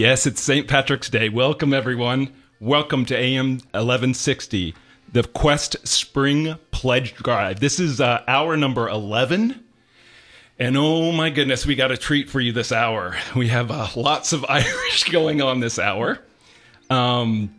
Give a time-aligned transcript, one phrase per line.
[0.00, 0.66] Yes, it's St.
[0.66, 1.28] Patrick's Day.
[1.28, 2.32] Welcome, everyone.
[2.58, 4.74] Welcome to AM 1160,
[5.12, 7.60] the Quest Spring Pledge Drive.
[7.60, 9.62] This is uh, hour number 11.
[10.58, 13.14] And oh my goodness, we got a treat for you this hour.
[13.36, 16.18] We have uh, lots of Irish going on this hour.
[16.88, 17.54] Um,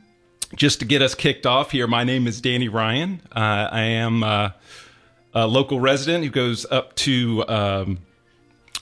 [0.56, 3.22] just to get us kicked off here, my name is Danny Ryan.
[3.32, 4.50] Uh, I am uh,
[5.36, 8.00] a local resident who goes up to um,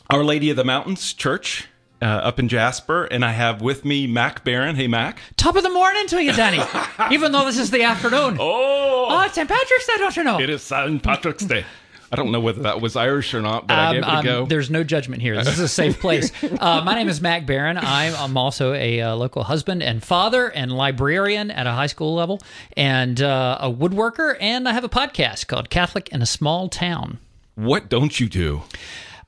[0.10, 1.68] Our Lady of the Mountains Church
[2.02, 4.76] uh, up in Jasper, and I have with me Mac Barron.
[4.76, 5.20] Hey, Mac.
[5.38, 6.62] Top of the morning to you, Danny.
[7.12, 8.38] Even though this is the afternoon.
[8.40, 9.50] Oh, Oh, it's St.
[9.50, 10.40] Patrick's Day, don't you know?
[10.40, 11.02] it is St.
[11.02, 11.66] Patrick's Day.
[12.12, 14.26] I don't know whether that was Irish or not, but I gave it a Um,
[14.26, 14.46] go.
[14.48, 15.36] there's no judgment here.
[15.36, 16.32] This is a safe place.
[16.60, 17.78] Uh, my name is Mac Barron.
[17.78, 22.16] I'm, I'm also a uh, local husband and father and librarian at a high school
[22.16, 22.42] level
[22.76, 24.36] and uh, a woodworker.
[24.40, 27.20] And I have a podcast called Catholic in a Small Town.
[27.56, 28.64] what don't you do?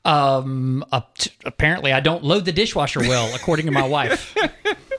[0.04, 0.84] Um,
[1.44, 4.36] apparently, I don't load the dishwasher well, according to my wife.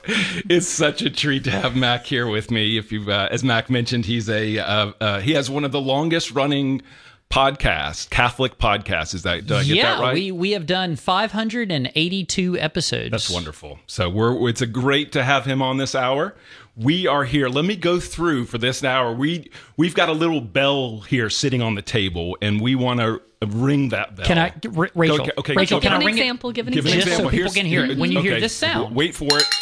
[0.06, 2.76] It's such a treat to have Mac here with me.
[2.76, 5.80] If you, uh, as Mac mentioned, he's a uh, uh, he has one of the
[5.80, 6.82] longest running
[7.30, 9.14] podcasts, Catholic podcasts.
[9.14, 10.14] Is that did I get yeah, that right?
[10.14, 13.10] we we have done 582 episodes.
[13.10, 13.78] That's wonderful.
[13.86, 16.34] So we're it's a great to have him on this hour.
[16.76, 17.48] We are here.
[17.48, 19.12] Let me go through for this hour.
[19.12, 23.22] We we've got a little bell here sitting on the table, and we want to
[23.46, 24.26] ring that bell.
[24.26, 25.20] Can I, R- Rachel?
[25.22, 25.96] Okay, okay, Rachel, go can ahead.
[25.96, 26.52] I Give an ring example.
[26.52, 27.04] Give an Give example.
[27.06, 27.98] Just so people Here's- can hear it.
[27.98, 28.94] When you hear this sound.
[28.94, 29.42] wait for it.
[29.42, 29.54] it?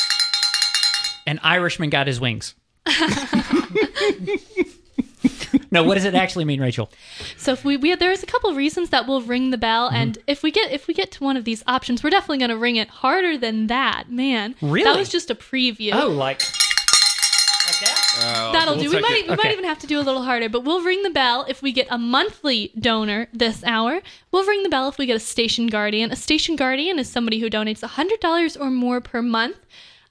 [1.26, 2.54] An Irishman got his wings.
[5.70, 6.90] no, what does it actually mean, Rachel?
[7.36, 9.96] So if we, we there's a couple of reasons that we'll ring the bell, Mm-hmm.
[9.96, 12.50] and if we get if we get to one of these options, we're definitely going
[12.50, 14.04] to ring it harder than that.
[14.10, 14.84] Man, Really?
[14.84, 15.90] That was just a preview.
[15.94, 16.42] Oh, like
[17.82, 18.50] like that?
[18.52, 18.90] That'll we'll do.
[18.90, 19.26] We might it.
[19.28, 19.42] we Okay.
[19.48, 21.72] might even have to do a little harder, but we'll ring the bell if we
[21.72, 24.00] get a monthly donor this hour.
[24.30, 26.10] We'll ring the bell if we get a station guardian.
[26.10, 29.56] A station guardian is somebody who donates hundred dollars or more per month.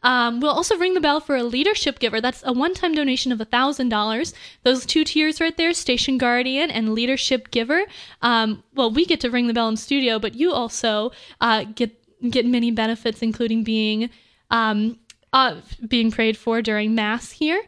[0.03, 2.19] Um, we'll also ring the bell for a leadership giver.
[2.19, 4.33] That's a one-time donation of thousand dollars.
[4.63, 7.83] Those two tiers right there, station guardian and leadership giver.
[8.23, 11.91] Um, well, we get to ring the bell in studio, but you also uh, get
[12.29, 14.09] get many benefits, including being
[14.49, 14.97] um,
[15.33, 15.55] uh,
[15.87, 17.61] being prayed for during mass here.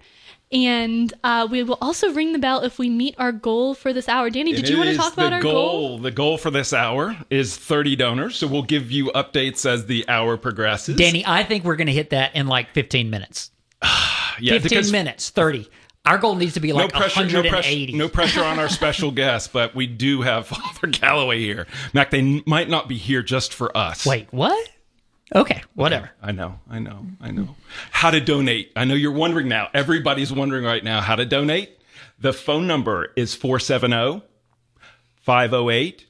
[0.51, 4.07] And uh, we will also ring the bell if we meet our goal for this
[4.07, 4.29] hour.
[4.29, 5.97] Danny, did And you want to talk about the our goal, goal?
[5.97, 8.35] The goal for this hour is 30 donors.
[8.38, 10.96] So we'll give you updates as the hour progresses.
[10.96, 13.50] Danny, I think we're going to hit that in like 15 minutes.
[14.40, 15.68] yeah, 15 minutes, 30.
[16.06, 17.50] Our goal needs to be No like pressure, no 180.
[17.50, 21.66] pressure, no pressure on our special guest, but we do have Father Calloway here.
[21.94, 24.06] Mac, they n- might not be here just for us.
[24.06, 24.69] Wait, what?
[25.36, 26.12] Okay, whatever.
[26.22, 27.56] I know, I know, I know.
[27.92, 28.72] How to donate.
[28.76, 29.70] I know you're wondering now.
[29.74, 31.80] Everybody's wondering right now how to donate.
[32.20, 34.22] The phone number is 470
[35.22, 36.06] 508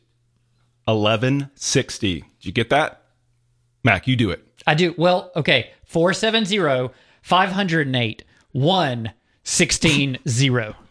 [0.85, 2.13] 1160.
[2.19, 3.03] Did you get that?
[3.83, 4.45] Mac, you do it.
[4.67, 4.94] I do.
[4.97, 5.72] Well, okay.
[5.85, 10.19] 470 508 1160.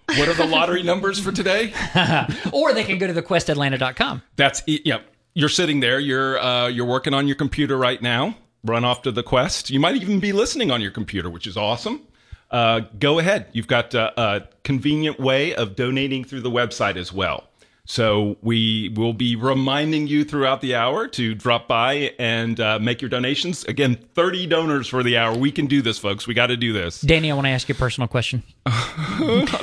[0.06, 1.72] What are the lottery numbers for today?
[2.52, 4.22] Or they can go to thequestatlanta.com.
[4.36, 4.98] That's e- yeah.
[5.34, 5.98] You're sitting there.
[5.98, 8.36] You're uh, you're working on your computer right now.
[8.64, 9.70] Run off to the Quest.
[9.70, 12.02] You might even be listening on your computer, which is awesome.
[12.50, 13.46] Uh, go ahead.
[13.52, 17.48] You've got uh, a convenient way of donating through the website as well.
[17.84, 23.02] So we will be reminding you throughout the hour to drop by and uh, make
[23.02, 23.64] your donations.
[23.64, 25.36] Again, 30 donors for the hour.
[25.36, 26.26] We can do this, folks.
[26.28, 27.00] We got to do this.
[27.00, 28.44] Danny, I want to ask you a personal question.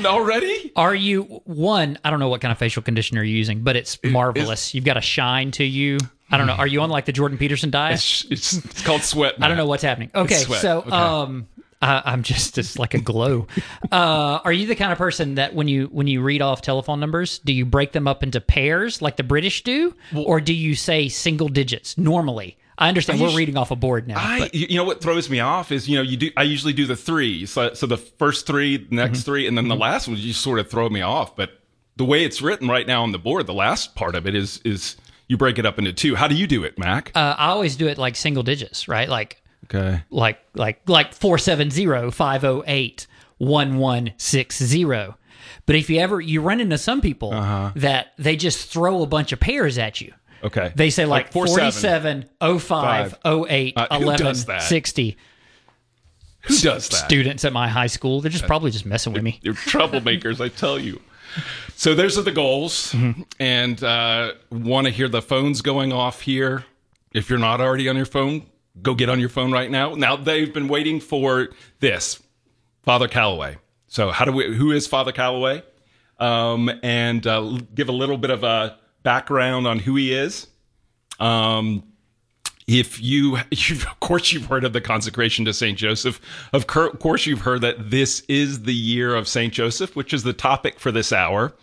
[0.05, 0.71] Already?
[0.75, 1.97] Are you one?
[2.03, 4.73] I don't know what kind of facial conditioner you're using, but it's marvelous.
[4.73, 5.97] You've got a shine to you.
[6.31, 6.53] I don't know.
[6.53, 7.95] Are you on like the Jordan Peterson diet?
[7.95, 9.35] It's, it's, it's called sweat.
[9.41, 10.11] I don't know what's happening.
[10.13, 10.91] Okay, so Okay.
[10.91, 11.47] um,
[11.81, 13.47] I, I'm just it's like a glow.
[13.91, 16.99] uh, are you the kind of person that when you when you read off telephone
[16.99, 20.75] numbers, do you break them up into pairs like the British do, or do you
[20.75, 22.57] say single digits normally?
[22.77, 24.15] I understand I we're reading off a board now.
[24.17, 26.85] I, you know what throws me off is you know you do I usually do
[26.85, 29.25] the three so so the first three next Mm-hmm.
[29.25, 31.59] three and then the last one you sort of throw me off but
[31.97, 34.61] the way it's written right now on the board the last part of it is
[34.63, 34.95] is
[35.27, 37.75] you break it up into two how do you do it Mac uh, I always
[37.75, 39.09] do it like single digits, right?
[39.09, 39.38] Like
[39.69, 41.13] okay like like like
[43.39, 45.15] 470-508-1160.
[45.65, 49.31] But if you ever you run into some people that they just throw a bunch
[49.31, 50.13] of pairs at you.
[50.43, 52.25] okay They say like, seven.
[52.41, 53.15] 47, 05,
[53.49, 54.61] 08, Uh, who 11, does that?
[54.63, 55.17] 60.
[56.41, 59.39] who does that Students at my high school, they're just probably just messing with me.
[59.43, 60.99] They're troublemakers, I tell you.
[61.75, 62.95] So those are the goals,
[63.39, 66.65] and uh, want to hear the phones going off here.
[67.13, 68.47] If you're not already on your phone,
[68.81, 69.95] go get on your phone right now.
[69.95, 71.49] Now they've been waiting for
[71.79, 72.21] this,
[72.83, 73.57] Father Calloway.
[73.87, 74.55] So how do we?
[74.55, 75.63] Who is Father Calloway?
[76.19, 80.47] Um, and uh, give a little bit of a background on who he is.
[81.19, 81.83] Um,
[82.67, 86.21] if you, of course, you've heard of the consecration to Saint Joseph.
[86.53, 90.33] Of course, you've heard that this is the year of Saint Joseph, which is the
[90.33, 91.53] topic for this hour.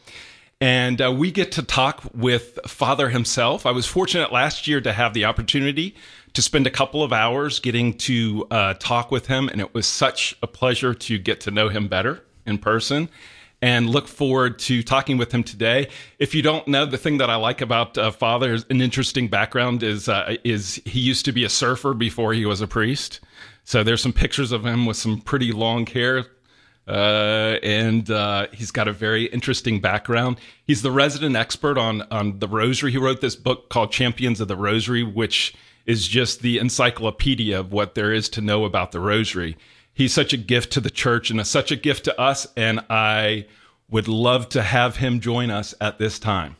[0.60, 3.66] And uh, we get to talk with Father himself.
[3.66, 5.94] I was fortunate last year to have the opportunity
[6.32, 9.86] to spend a couple of hours getting to uh, talk with him, and it was
[9.86, 13.10] such a pleasure to get to know him better in person
[13.62, 15.88] and look forward to talking with him today.
[16.18, 19.82] If you don't know, the thing that I like about uh, Father, an interesting background
[19.82, 23.20] is uh, is he used to be a surfer before he was a priest.
[23.64, 26.26] So there's some pictures of him with some pretty long hair,
[26.86, 30.38] uh, and uh, he's got a very interesting background.
[30.64, 32.92] He's the resident expert on on the Rosary.
[32.92, 35.54] He wrote this book called Champions of the Rosary, which
[35.84, 39.56] is just the encyclopedia of what there is to know about the Rosary
[39.96, 42.46] he's such a gift to the church and a, such a gift to us.
[42.56, 43.46] And I
[43.88, 46.56] would love to have him join us at this time.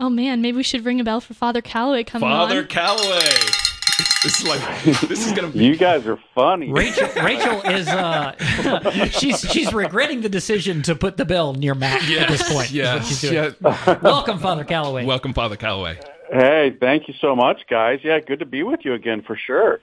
[0.00, 2.66] Oh man, maybe we should ring a bell for Father Calloway coming Father on.
[2.66, 3.73] Calloway.
[4.22, 5.64] This is like this is gonna be.
[5.64, 6.72] You guys are funny.
[6.72, 8.34] Rachel, Rachel is uh,
[9.10, 12.72] she's she's regretting the decision to put the bell near Mac at this point.
[12.72, 13.54] is what she's doing.
[13.62, 13.98] yeah.
[14.02, 15.04] Welcome, Father Calloway.
[15.04, 15.98] Welcome, Father Calloway.
[16.32, 18.00] Hey, thank you so much, guys.
[18.02, 19.80] Yeah, good to be with you again for sure.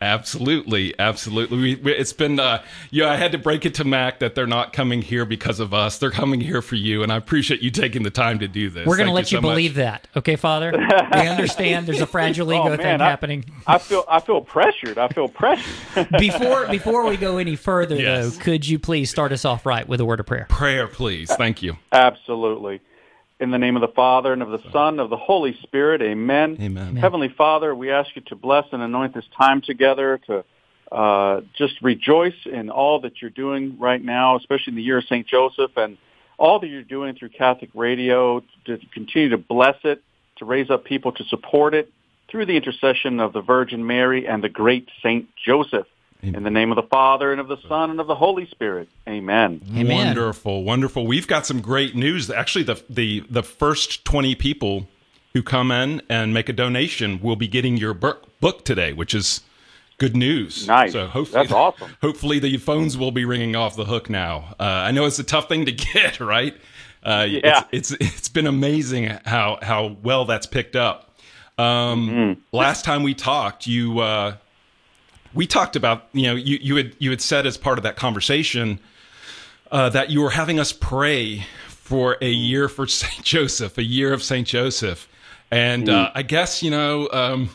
[0.00, 1.56] Absolutely, absolutely.
[1.58, 3.10] We, we, it's been, uh, yeah.
[3.10, 5.98] I had to break it to Mac that they're not coming here because of us.
[5.98, 8.86] They're coming here for you, and I appreciate you taking the time to do this.
[8.86, 9.50] We're going to let you, so much.
[9.52, 10.72] believe that, okay, Father?
[11.14, 13.44] We understand there's a fragile ego Oh, man, thing I- happening.
[13.66, 14.98] I feel I feel pressured.
[14.98, 16.08] I feel pressured.
[16.18, 18.36] Before before we go any further, Yes.
[18.36, 20.46] though, could you please start us off right with a word of prayer?
[20.50, 21.32] Prayer, please.
[21.36, 21.76] Thank you.
[21.92, 22.80] Absolutely.
[23.40, 26.00] In the name of the Father and of the Son and of the Holy Spirit,
[26.02, 26.56] Amen.
[26.60, 26.96] Amen.
[26.96, 30.44] Heavenly Father, we ask you to bless and anoint this time together to
[30.92, 35.04] uh, just rejoice in all that you're doing right now, especially in the year of
[35.04, 35.26] St.
[35.26, 35.98] Joseph and
[36.38, 40.02] all that you're doing through Catholic Radio to continue to bless it,
[40.36, 41.90] to raise up people to support it
[42.30, 45.28] through the intercession of the Virgin Mary and the great St.
[45.44, 45.86] Joseph.
[46.32, 48.88] In the name of the Father and of the Son and of the Holy Spirit.
[49.08, 49.60] Amen.
[49.76, 50.06] Amen.
[50.06, 51.06] Wonderful, wonderful.
[51.06, 52.30] We've got some great news.
[52.30, 54.88] Actually, the the the first twenty people
[55.34, 59.14] who come in and make a donation will be getting your book book today, which
[59.14, 59.42] is
[59.98, 60.66] good news.
[60.66, 60.92] Nice.
[60.92, 61.96] So hopefully, That's awesome.
[62.00, 64.54] Hopefully, the phones will be ringing off the hook now.
[64.58, 66.56] Uh, I know it's a tough thing to get, right?
[67.04, 67.64] Uh, Yeah.
[67.70, 71.10] It's, it's it's been amazing how how well that's picked up.
[71.58, 72.56] Um, Mm-hmm.
[72.56, 73.98] Last time we talked, you.
[74.00, 74.36] Uh,
[75.34, 77.96] we talked about you know you, you had you had said as part of that
[77.96, 78.78] conversation
[79.70, 84.12] uh, that you were having us pray for a year for Saint Joseph, a year
[84.12, 85.08] of Saint Joseph,
[85.50, 87.08] and uh, I guess you know.
[87.12, 87.50] Um,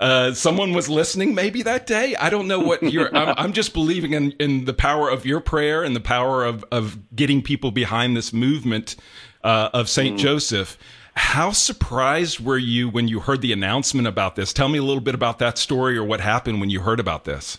[0.00, 2.16] uh, someone was listening maybe that day.
[2.16, 3.14] I don't know what you're.
[3.14, 6.64] I'm, I'm just believing in, in the power of your prayer and the power of,
[6.72, 8.96] of getting people behind this movement
[9.44, 10.76] uh, of Saint Joseph.
[11.14, 14.52] How surprised were you when you heard the announcement about this?
[14.52, 17.24] Tell me a little bit about that story or what happened when you heard about
[17.24, 17.58] this.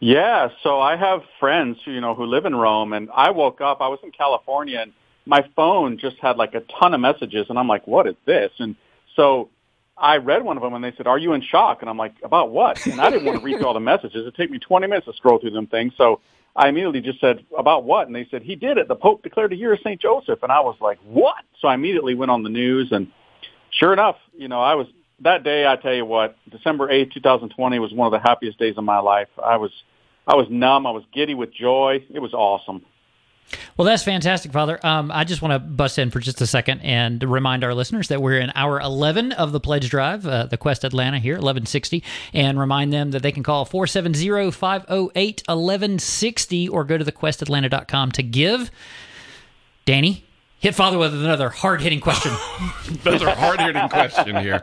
[0.00, 3.60] Yeah, so I have friends, who, you know, who live in Rome, and I woke
[3.60, 3.80] up.
[3.80, 4.92] I was in California, and
[5.26, 8.50] my phone just had like a ton of messages, and I'm like, "What is this?"
[8.58, 8.74] And
[9.14, 9.48] so
[9.96, 12.14] I read one of them, and they said, "Are you in shock?" And I'm like,
[12.24, 14.26] "About what?" And I didn't want to read all the messages.
[14.26, 15.92] It took me 20 minutes to scroll through them things.
[15.96, 16.20] So
[16.54, 18.88] I immediately just said, "About what?" And they said, "He did it.
[18.88, 21.74] The Pope declared a year of Saint Joseph." And I was like, "What?" So I
[21.74, 23.08] immediately went on the news, and
[23.70, 24.86] sure enough, you know, I was
[25.20, 25.66] that day.
[25.66, 28.98] I tell you what, December 8th, 2020 was one of the happiest days of my
[28.98, 29.28] life.
[29.42, 29.70] I was
[30.26, 30.86] I was numb.
[30.86, 32.04] I was giddy with joy.
[32.12, 32.84] It was awesome.
[33.76, 34.78] Well, that's fantastic, Father.
[34.84, 38.08] Um, I just want to bust in for just a second and remind our listeners
[38.08, 42.02] that we're in hour 11 of the Pledge Drive, uh, the Quest Atlanta here, 1160,
[42.32, 48.22] and remind them that they can call 470 508 1160 or go to thequestatlanta.com to
[48.22, 48.70] give.
[49.84, 50.24] Danny,
[50.62, 52.32] hit Father with another hard hitting question.
[53.04, 54.62] Another hard hitting question here.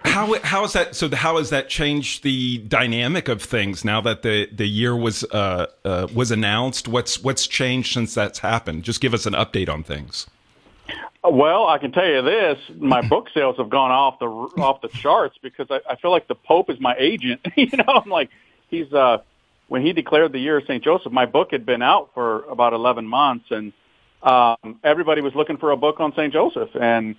[0.00, 0.94] How how is that?
[0.94, 5.24] So how has that changed the dynamic of things now that the the year was
[5.24, 6.88] uh, uh, was announced?
[6.88, 8.82] What's what's changed since that's happened?
[8.82, 10.26] Just give us an update on things.
[11.22, 14.88] Well, I can tell you this: my book sales have gone off the off the
[14.88, 17.40] charts because I, I feel like the Pope is my agent.
[17.56, 18.30] you know, I'm like
[18.68, 19.18] he's uh
[19.68, 22.72] when he declared the year of Saint Joseph, my book had been out for about
[22.72, 23.74] 11 months, and
[24.22, 27.16] um, everybody was looking for a book on Saint Joseph, and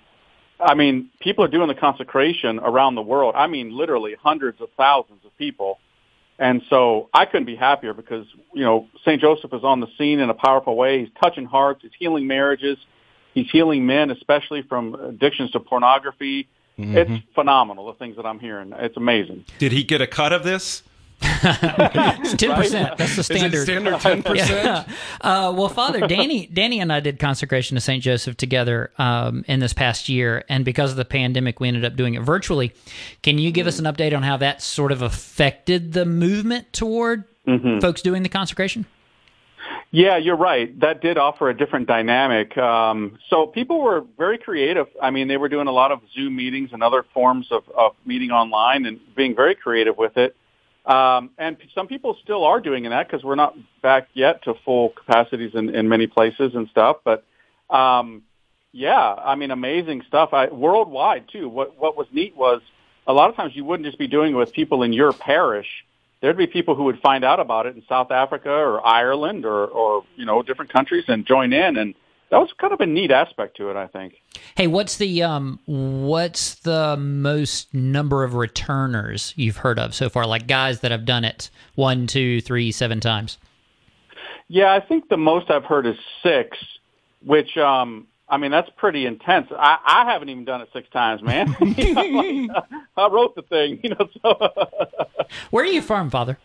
[0.60, 3.34] I mean, people are doing the consecration around the world.
[3.36, 5.78] I mean, literally hundreds of thousands of people.
[6.38, 9.20] And so I couldn't be happier because, you know, St.
[9.20, 11.00] Joseph is on the scene in a powerful way.
[11.00, 11.82] He's touching hearts.
[11.82, 12.78] He's healing marriages.
[13.34, 16.48] He's healing men, especially from addictions to pornography.
[16.82, 18.72] It's phenomenal, the things that I'm hearing.
[18.74, 19.44] It's amazing.
[19.58, 20.82] Did he get a cut of this?
[21.22, 22.96] It's ten percent.
[22.98, 23.62] That's the standard.
[23.62, 24.50] standard ten percent?
[24.50, 24.84] Yeah.
[25.20, 29.60] Uh, well, Father Danny, Danny and I did consecration to Saint Joseph together um, in
[29.60, 32.72] this past year, and because of the pandemic, we ended up doing it virtually.
[33.22, 37.24] Can you give us an update on how that sort of affected the movement toward
[37.80, 38.86] folks doing the consecration?
[39.92, 40.78] Yeah, you're right.
[40.80, 42.56] That did offer a different dynamic.
[42.56, 44.86] Um, so people were very creative.
[45.02, 47.96] I mean, they were doing a lot of Zoom meetings and other forms of, of
[48.06, 50.36] meeting online and being very creative with it.
[50.90, 54.88] Um, and some people still are doing that because we're not back yet to full
[54.88, 56.96] capacities in, in many places and stuff.
[57.04, 57.24] But
[57.72, 58.22] um,
[58.72, 60.30] yeah, I mean, amazing stuff.
[60.32, 61.48] I, worldwide too.
[61.48, 62.60] What what was neat was
[63.06, 65.68] a lot of times you wouldn't just be doing it with people in your parish.
[66.20, 69.66] There'd be people who would find out about it in South Africa or Ireland or
[69.66, 71.94] or you know different countries and join in, and
[72.30, 73.76] that was kind of a neat aspect to it.
[73.76, 74.14] I think.
[74.54, 80.26] Hey, what's the um, what's the most number of returners you've heard of so far?
[80.26, 83.38] Like guys that have done it one, two, three, seven times.
[84.48, 86.56] Yeah, I think the most I've heard is six,
[87.24, 89.48] which um I mean that's pretty intense.
[89.50, 91.56] I, I haven't even done it six times, man.
[91.60, 92.64] You know, like,
[92.96, 94.08] I wrote the thing, you know.
[94.22, 96.38] So Where are you from, Father?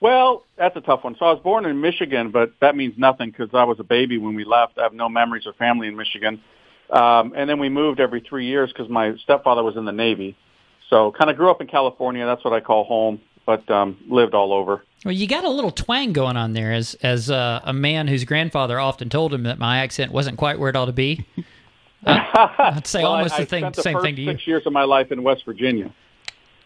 [0.00, 1.16] Well, that's a tough one.
[1.18, 4.18] So I was born in Michigan, but that means nothing because I was a baby
[4.18, 4.78] when we left.
[4.78, 6.42] I have no memories of family in Michigan,
[6.90, 10.36] um, and then we moved every three years because my stepfather was in the Navy.
[10.90, 12.24] So kind of grew up in California.
[12.26, 14.84] That's what I call home, but um, lived all over.
[15.04, 18.24] Well, you got a little twang going on there, as as uh, a man whose
[18.24, 21.26] grandfather often told him that my accent wasn't quite where it ought to be.
[22.04, 22.20] Uh,
[22.58, 24.30] I'd say Well, almost I the thing, the same thing to you.
[24.32, 25.92] Six years of my life in West Virginia.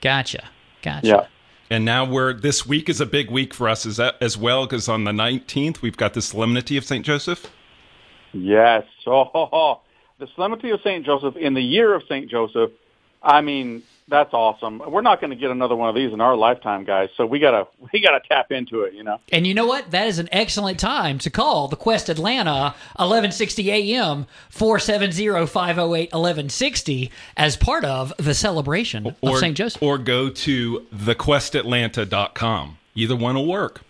[0.00, 0.48] Gotcha,
[0.82, 1.06] gotcha.
[1.06, 1.26] Yeah.
[1.70, 4.88] And now we're this week is a big week for us as as well because
[4.88, 7.50] on the nineteenth we've got the Solemnity of Saint Joseph.
[8.32, 8.84] Yes.
[9.06, 9.80] Oh,
[10.18, 11.04] the Solemnity of St.
[11.04, 12.30] Joseph in the year of St.
[12.30, 12.70] Joseph.
[13.22, 14.82] I mean, that's awesome.
[14.86, 17.08] We're not going to get another one of these in our lifetime, guys.
[17.16, 18.92] So we gotta we gotta tap into it.
[18.94, 19.18] You know.
[19.32, 19.90] And you know what?
[19.92, 27.84] That is an excellent time to call the Quest Atlanta 1160 AM 470-508-1160 as part
[27.84, 29.56] of the celebration of St.
[29.56, 29.80] Joseph.
[29.82, 32.78] or go to thequestatlanta.com.
[32.94, 33.82] Either one will work.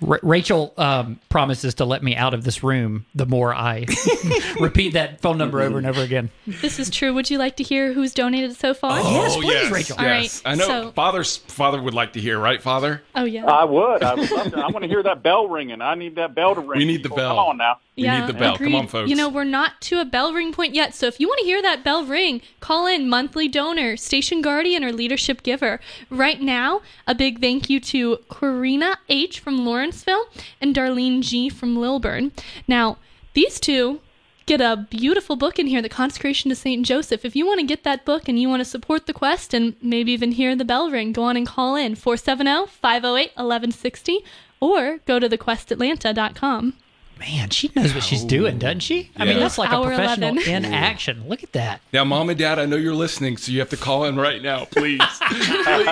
[0.00, 3.86] Ra- Rachel um, promises to let me out of this room the more I
[4.60, 6.30] repeat that phone number over and over again.
[6.46, 7.14] This is true.
[7.14, 9.00] Would you like to hear who's donated so far?
[9.00, 9.96] Yes, oh please, yes, Rachel.
[10.00, 10.66] Yes, right, I know.
[10.66, 13.02] so- Father's father would like to hear, right, Father?
[13.14, 13.46] Oh yeah.
[13.46, 14.02] I would.
[14.02, 14.58] I would love to.
[14.58, 15.80] I want to hear that bell ringing.
[15.80, 16.78] I need that bell to ring.
[16.78, 17.30] We need the bell.
[17.30, 17.78] Come on now.
[17.96, 18.58] We yeah, need the bell.
[18.58, 19.08] Come on, folks.
[19.08, 20.94] You know, we're not to a bell ring point yet.
[20.94, 24.84] So if you want to hear that bell ring, call in monthly donor, station guardian,
[24.84, 25.80] or leadership giver.
[26.10, 30.26] Right now, a big thank you to Corina H from Lawrenceville
[30.60, 32.32] and Darlene G from Lilburn.
[32.66, 32.98] Now,
[33.34, 34.00] these two
[34.44, 36.84] get a beautiful book in here, The Consecration to St.
[36.84, 37.24] Joseph.
[37.24, 39.76] If you want to get that book and you want to support the quest and
[39.80, 44.24] maybe even hear the bell ring, go on and call in 470 508 1160
[44.60, 46.74] or go to thequestatlanta.com.
[47.18, 49.10] Man, she knows what she's doing, doesn't she?
[49.16, 49.40] I mean, Yeah.
[49.40, 50.52] that's like a professional 11.
[50.52, 51.24] in action.
[51.26, 51.80] Look at that.
[51.92, 54.42] Now, mom and dad, I know you're listening, so you have to call in right
[54.42, 55.00] now, please.
[55.28, 55.86] please.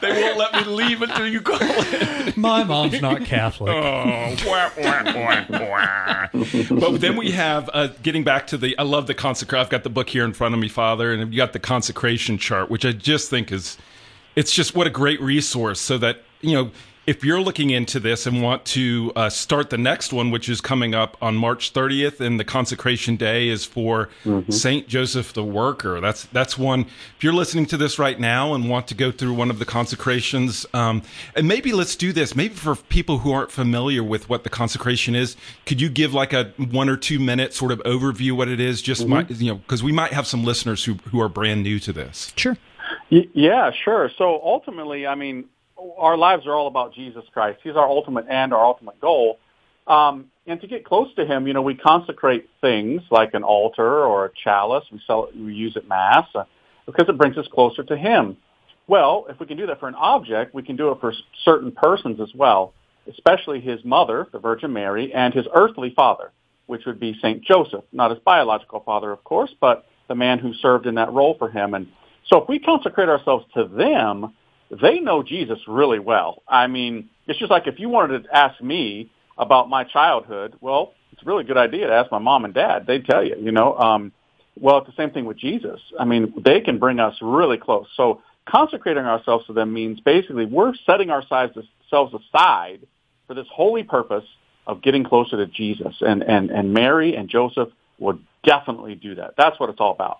[0.00, 2.32] They won't let me leave until you call in.
[2.36, 3.72] My mom's not Catholic.
[3.74, 6.78] Oh, wah, wah, wah, wah.
[6.90, 8.78] but then we have uh, getting back to the.
[8.78, 9.60] I love the consecration.
[9.64, 12.38] I've got the book here in front of me, Father, and you got the consecration
[12.38, 13.76] chart, which I just think is,
[14.36, 15.80] it's just what a great resource.
[15.80, 16.70] So that you know,
[17.06, 20.60] if you're looking into this and want to uh, start the next one, which is
[20.60, 24.08] coming up on March 30th, and the consecration day is for
[24.48, 26.00] Saint Joseph the Worker.
[26.00, 26.80] That's that's one.
[27.16, 29.64] If you're listening to this right now and want to go through one of the
[29.64, 31.02] consecrations, um,
[31.34, 32.34] and maybe let's do this.
[32.34, 36.32] Maybe for people who aren't familiar with what the consecration is, could you give like
[36.32, 38.82] a one or two minute sort of overview what it is?
[38.82, 41.78] Just might, you know, because we might have some listeners who who are brand new
[41.80, 42.32] to this.
[42.36, 42.56] Sure.
[43.10, 44.10] Y- Yeah, sure.
[44.18, 45.44] So ultimately, I mean,
[45.98, 47.60] our lives are all about Jesus Christ.
[47.62, 49.38] He's our ultimate end, our ultimate goal.
[49.86, 54.04] Um, and to get close to Him, you know, we consecrate things like an altar
[54.04, 54.84] or a chalice.
[54.90, 56.44] We sell, we use at Mass uh,
[56.86, 58.36] because it brings us closer to Him.
[58.88, 61.12] Well, if we can do that for an object, we can do it for
[61.44, 62.72] certain persons as well,
[63.08, 66.32] especially His mother, the Virgin Mary, and His earthly father,
[66.66, 70.52] which would be Saint Joseph, not his biological father, of course, but the man who
[70.54, 71.74] served in that role for him.
[71.74, 71.88] And
[72.28, 74.34] so if we consecrate ourselves to them,
[74.70, 76.42] they know Jesus really well.
[76.48, 80.94] I mean, it's just like if you wanted to ask me about my childhood, well,
[81.12, 82.86] it's a really good idea to ask my mom and dad.
[82.86, 83.76] They'd tell you, you know.
[83.76, 84.12] Um,
[84.58, 85.80] well, it's the same thing with Jesus.
[85.98, 87.86] I mean, they can bring us really close.
[87.96, 91.56] So consecrating ourselves to them means basically we're setting ourselves
[91.92, 92.86] aside
[93.26, 94.24] for this holy purpose
[94.66, 95.94] of getting closer to Jesus.
[96.00, 97.68] And, and, and Mary and Joseph
[97.98, 99.34] would definitely do that.
[99.36, 100.18] That's what it's all about.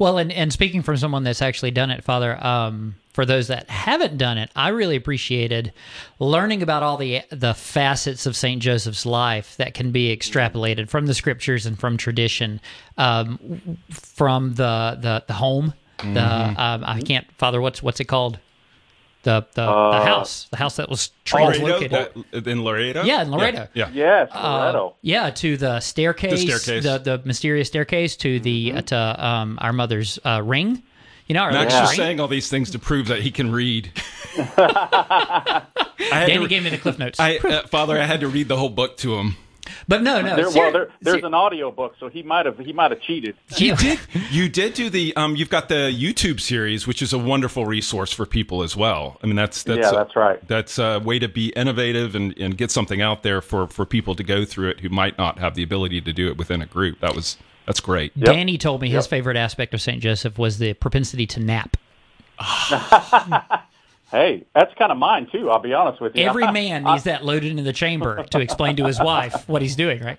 [0.00, 3.68] Well, and, and speaking from someone that's actually done it, Father, um, for those that
[3.68, 5.74] haven't done it, I really appreciated
[6.18, 11.04] learning about all the the facets of Saint Joseph's life that can be extrapolated from
[11.04, 12.62] the scriptures and from tradition,
[12.96, 15.74] um, from the the, the home.
[15.98, 16.22] The
[16.56, 17.60] um, I can't, Father.
[17.60, 18.38] What's what's it called?
[19.22, 21.90] The the, the house, the house that was translocated.
[21.92, 23.04] Loreto, that- in Loreto?
[23.04, 23.68] Yeah, in Loreto.
[23.74, 23.90] Yeah.
[23.92, 26.84] Yes, Uh, yeah, to the staircase, The staircase.
[26.84, 30.82] the, the mysterious staircase, to the uh, to um, our mother's uh, ring.
[31.26, 33.92] You know, Mac's mother's is saying all these things to prove that he can read.
[34.36, 35.62] I
[36.10, 37.20] had Danny to, gave me the cliff notes.
[37.20, 39.36] I, uh, Father, I had to read the whole book to him.
[39.88, 40.36] But no, no.
[40.36, 43.00] There, well, there, there's ser- an audio book, so he might have he might have
[43.00, 43.36] cheated.
[43.56, 43.98] You did.
[44.30, 45.14] You did do the.
[45.16, 49.18] Um, you've got the YouTube series, which is a wonderful resource for people as well.
[49.22, 50.46] I mean, that's that's Yeah, that's right.
[50.48, 54.14] That's a way to be innovative and, and get something out there for for people
[54.14, 56.66] to go through it who might not have the ability to do it within a
[56.66, 57.00] group.
[57.00, 57.36] That was
[57.66, 58.18] that's great.
[58.18, 61.76] Danny told me his favorite aspect of Saint Joseph was the propensity to nap.
[64.10, 65.50] Hey, that's kind of mine too.
[65.50, 66.24] I'll be honest with you.
[66.24, 69.76] Every man needs that loaded in the chamber to explain to his wife what he's
[69.76, 70.18] doing, right?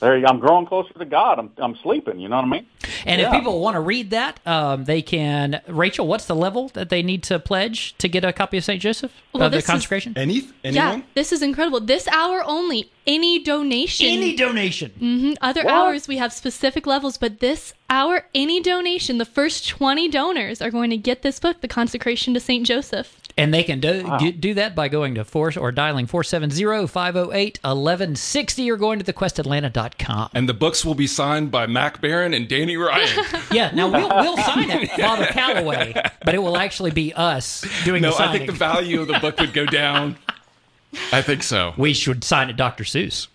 [0.00, 1.38] There, you- I'm growing closer to God.
[1.38, 2.18] I'm I'm sleeping.
[2.20, 2.66] You know what I mean?
[3.06, 5.60] And if people want to read that, um, they can.
[5.68, 8.80] Rachel, what's the level that they need to pledge to get a copy of Saint
[8.82, 9.12] Joseph?
[9.32, 10.14] Well, of the this is- consecration?
[10.16, 11.80] Any Yeah, this is incredible.
[11.80, 12.90] This hour only.
[13.06, 14.06] Any donation.
[14.06, 14.92] Any donation.
[15.00, 15.36] Mhm.
[15.40, 15.74] Other What?
[15.74, 20.70] hours we have specific levels, but this hour, any donation, the first 20 donors are
[20.70, 22.64] going to get this book, The Consecration to St.
[22.66, 23.16] Joseph.
[23.40, 28.76] And they can do, do, do that by going to four or dialing 470-508-1160 or
[28.76, 30.30] going to thequestatlanta.com.
[30.34, 33.24] And the books will be signed by Mac Barron and Danny Ryan.
[33.50, 35.92] Yeah, now we'll, we'll sign it, Father Calloway,
[36.24, 38.04] but it will actually be us doing signing.
[38.10, 40.16] no, the I think the value of the book would go down.
[41.12, 41.74] I think so.
[41.76, 42.84] we should sign it Dr.
[42.84, 43.26] Seuss.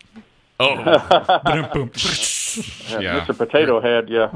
[0.59, 0.75] Oh,
[2.99, 3.25] yeah.
[3.25, 3.37] Mr.
[3.37, 4.09] Potato Head.
[4.09, 4.29] Yeah.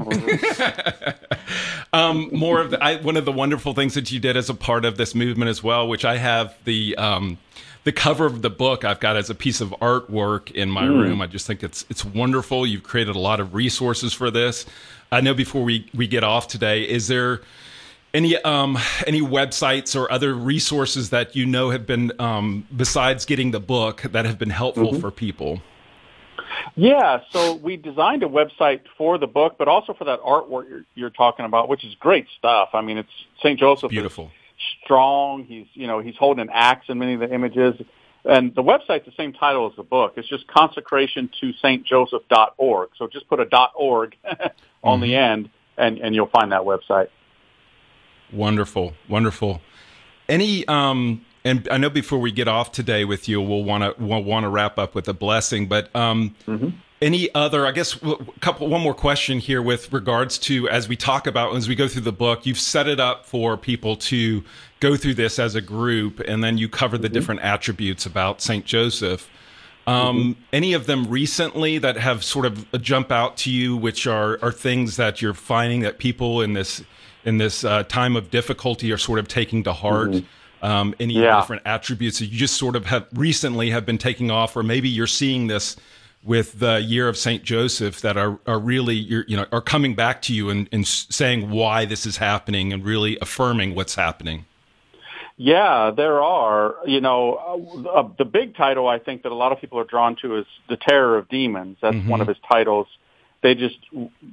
[2.32, 4.84] more of the, I, one of the wonderful things that you did as a part
[4.84, 7.38] of this movement as well, which I have the um,
[7.84, 11.22] the cover of the book I've got as a piece of artwork in my room.
[11.22, 12.66] I just think it's it's wonderful.
[12.66, 14.66] You've created a lot of resources for this.
[15.10, 17.40] I know before we we get off today, is there
[18.12, 23.52] any um any websites or other resources that you know have been um besides getting
[23.52, 25.62] the book that have been helpful for people?
[26.76, 30.84] Yeah, so we designed a website for the book, but also for that artwork you're,
[30.94, 32.70] you're talking about, which is great stuff.
[32.72, 33.58] I mean, it's St.
[33.58, 34.30] Joseph Beautiful.
[34.84, 35.44] strong.
[35.44, 37.74] He's you know he's holding an axe in many of the images,
[38.24, 40.14] and the website's the same title as the book.
[40.16, 42.90] It's just consecration to Saint Joseph dot org.
[42.96, 44.16] So just put a dot org
[44.84, 47.08] on the end, and and you'll find that website.
[48.32, 49.60] Wonderful, wonderful.
[50.28, 54.02] Any um and I know before we get off today with you, we'll want to
[54.02, 56.34] we'll want to wrap up with a blessing, but um
[57.02, 57.98] any other I guess
[58.40, 61.88] couple one more question here with regards to as we talk about as we go
[61.88, 64.44] through the book, you've set it up for people to
[64.80, 68.64] go through this as a group and then you cover the different attributes about St.
[68.64, 69.28] Joseph.
[69.86, 74.38] Um, Any of them recently that have sort of jump out to you, which are
[74.42, 76.82] are things that you're finding that people in this
[77.24, 80.22] in this uh, time of difficulty are sort of taking to heart?
[80.62, 81.40] Um, any Yeah.
[81.40, 84.88] different attributes that you just sort of have recently have been taking off, or maybe
[84.88, 85.76] you're seeing this
[86.22, 89.94] with the year of Saint Joseph that are are really you're, you know are coming
[89.94, 94.44] back to you and, and saying why this is happening and really affirming what's happening.
[95.38, 96.74] Yeah, there are.
[96.84, 100.16] You know, uh, the big title I think that a lot of people are drawn
[100.16, 102.86] to is "The Terror of Demons." That's one of his titles.
[103.42, 103.78] They just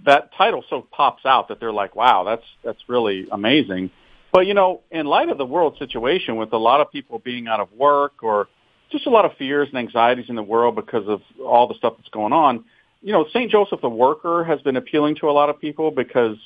[0.03, 3.89] that title so pops out that they're like, "Wow, that's that's really amazing."
[4.31, 7.47] But you know, in light of the world situation, with a lot of people being
[7.47, 8.47] out of work or
[8.91, 11.95] just a lot of fears and anxieties in the world because of all the stuff
[11.97, 12.65] that's going on,
[13.01, 16.37] you know, Saint Joseph the Worker has been appealing to a lot of people because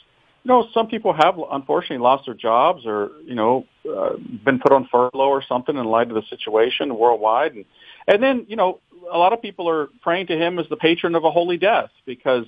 [0.43, 4.71] you know, some people have unfortunately lost their jobs or, you know, uh, been put
[4.71, 7.53] on furlough or something in light of the situation worldwide.
[7.53, 7.65] And,
[8.07, 8.79] and then, you know,
[9.11, 11.91] a lot of people are praying to him as the patron of a holy death
[12.05, 12.45] because,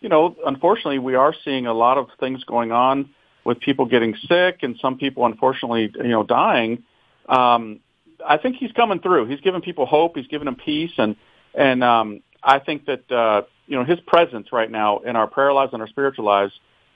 [0.00, 3.10] you know, unfortunately we are seeing a lot of things going on
[3.44, 6.84] with people getting sick and some people unfortunately, you know, dying.
[7.28, 7.80] Um,
[8.24, 9.26] I think he's coming through.
[9.26, 10.16] He's giving people hope.
[10.16, 10.92] He's giving them peace.
[10.98, 11.16] And,
[11.54, 15.52] and, um, I think that, uh, you know, his presence right now in our prayer
[15.52, 16.52] lives and our spiritual lives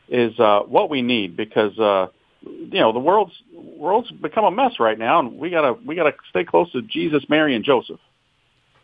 [0.09, 2.09] is uh, what we need because uh,
[2.43, 6.15] you know the world's world's become a mess right now, and we gotta we gotta
[6.31, 8.01] stay close to Jesus, Mary, and Joseph.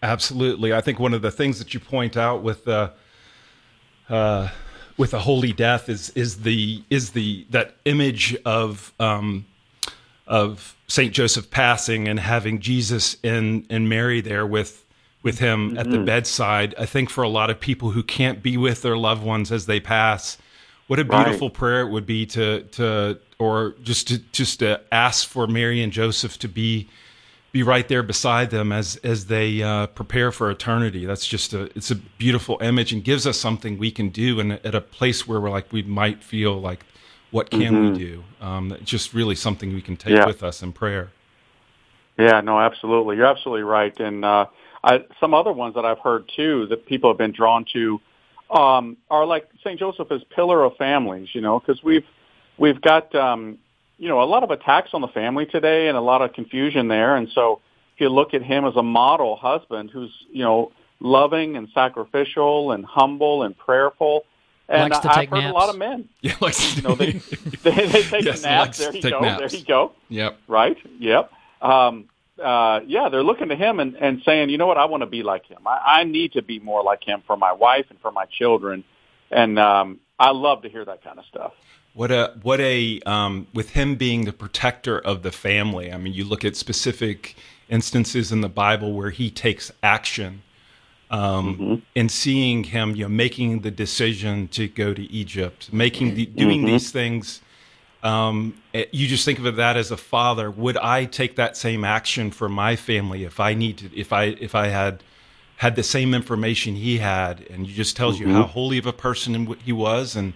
[0.03, 2.92] Absolutely, I think one of the things that you point out with the
[4.09, 4.48] uh,
[4.96, 9.46] with the holy death is is the is the that image of um,
[10.26, 14.85] of Saint Joseph passing and having Jesus and and Mary there with
[15.22, 16.74] with him at the bedside.
[16.78, 19.66] I think for a lot of people who can't be with their loved ones as
[19.66, 20.37] they pass,
[20.88, 21.55] what a beautiful right.
[21.55, 25.92] prayer it would be to to or just to just to ask for Mary and
[25.92, 26.88] Joseph to be
[27.53, 31.05] be right there beside them as as they uh, prepare for eternity.
[31.05, 34.53] That's just a it's a beautiful image and gives us something we can do and
[34.53, 36.85] at a place where we're like we might feel like
[37.31, 37.93] what can mm-hmm.
[37.93, 38.25] we do?
[38.41, 40.27] Um, just really something we can take yeah.
[40.27, 41.11] with us in prayer.
[42.19, 43.17] Yeah, no, absolutely.
[43.17, 43.99] You're absolutely right.
[43.99, 44.47] And uh,
[44.85, 48.01] I, some other ones that I've heard too that people have been drawn to
[48.51, 49.79] um, are like St.
[49.79, 51.29] Joseph as pillar of families.
[51.35, 52.05] You know, because we've
[52.59, 53.59] we've got um,
[54.03, 56.88] you know, a lot of attacks on the family today and a lot of confusion
[56.88, 57.15] there.
[57.15, 57.61] And so
[57.95, 62.73] if you look at him as a model husband who's, you know, loving and sacrificial
[62.73, 64.25] and humble and prayerful.
[64.69, 65.51] And likes to I've heard naps.
[65.51, 66.09] a lot of men.
[66.21, 67.12] Yeah, likes you know, they,
[67.62, 68.79] they, they take yes, naps.
[68.79, 69.21] There you go.
[69.21, 69.53] Naps.
[69.53, 69.93] There you go.
[70.09, 70.38] Yep.
[70.49, 70.79] Right.
[70.99, 71.31] Yep.
[71.61, 72.09] Um,
[72.43, 75.07] uh, yeah, they're looking to him and, and saying, you know what, I want to
[75.07, 75.65] be like him.
[75.65, 78.83] I, I need to be more like him for my wife and for my children.
[79.31, 81.53] And um, I love to hear that kind of stuff.
[81.94, 85.92] What a what a um, with him being the protector of the family.
[85.92, 87.37] I mean, you look at specific
[87.68, 90.42] instances in the Bible where he takes action,
[91.11, 91.74] um, mm-hmm.
[91.94, 96.61] and seeing him, you know, making the decision to go to Egypt, making the, doing
[96.61, 96.68] mm-hmm.
[96.68, 97.42] these things.
[98.02, 100.50] Um, eh, you just think of that as a father.
[100.50, 103.94] Would I take that same action for my family if I need to?
[103.94, 105.05] If I if I had
[105.57, 108.31] had the same information he had, and he just tells mm-hmm.
[108.31, 110.33] you how holy of a person he was, and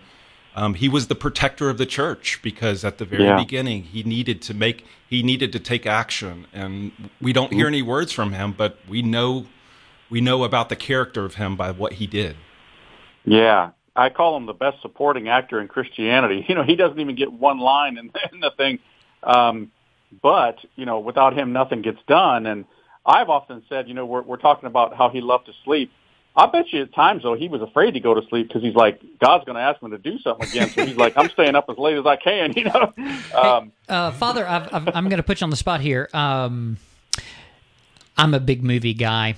[0.56, 3.36] um, he was the protector of the church because at the very yeah.
[3.36, 6.90] beginning he needed to make he needed to take action, and
[7.20, 9.46] we don't hear any words from him, but we know
[10.10, 12.36] we know about the character of him by what he did.
[13.24, 16.44] Yeah, I call him the best supporting actor in Christianity.
[16.48, 18.78] You know, he doesn't even get one line in, in the thing,
[19.22, 19.70] um,
[20.22, 22.46] but you know, without him, nothing gets done.
[22.46, 22.64] And
[23.04, 25.92] I've often said, you know, we're, we're talking about how he loved to sleep.
[26.36, 28.74] I bet you at times though he was afraid to go to sleep because he's
[28.74, 30.68] like God's going to ask him to do something again.
[30.68, 32.52] So he's like, I'm staying up as late as I can.
[32.56, 32.92] You know,
[33.34, 36.08] um, hey, uh, Father, i am going to put you on the spot here.
[36.14, 36.78] Um,
[38.16, 39.34] I'm a big movie guy.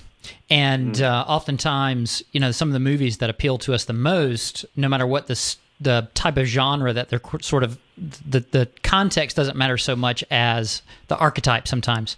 [0.49, 1.03] And mm-hmm.
[1.03, 4.87] uh, oftentimes, you know, some of the movies that appeal to us the most, no
[4.87, 9.57] matter what the the type of genre that they're sort of the the context doesn't
[9.57, 12.17] matter so much as the archetype sometimes.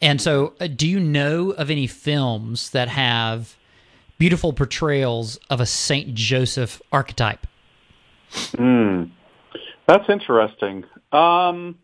[0.00, 3.56] And so, uh, do you know of any films that have
[4.18, 7.46] beautiful portrayals of a Saint Joseph archetype.
[8.56, 9.04] Hmm,
[9.86, 10.84] that's interesting.
[11.12, 11.78] Um,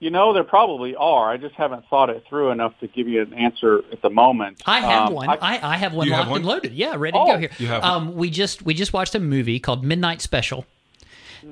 [0.00, 1.30] you know, there probably are.
[1.30, 4.62] I just haven't thought it through enough to give you an answer at the moment.
[4.66, 5.28] I have um, one.
[5.30, 6.40] I, I, I, have one locked have one?
[6.40, 6.72] and loaded.
[6.72, 7.50] Yeah, ready oh, to go here.
[7.58, 10.66] You have um, we just we just watched a movie called Midnight Special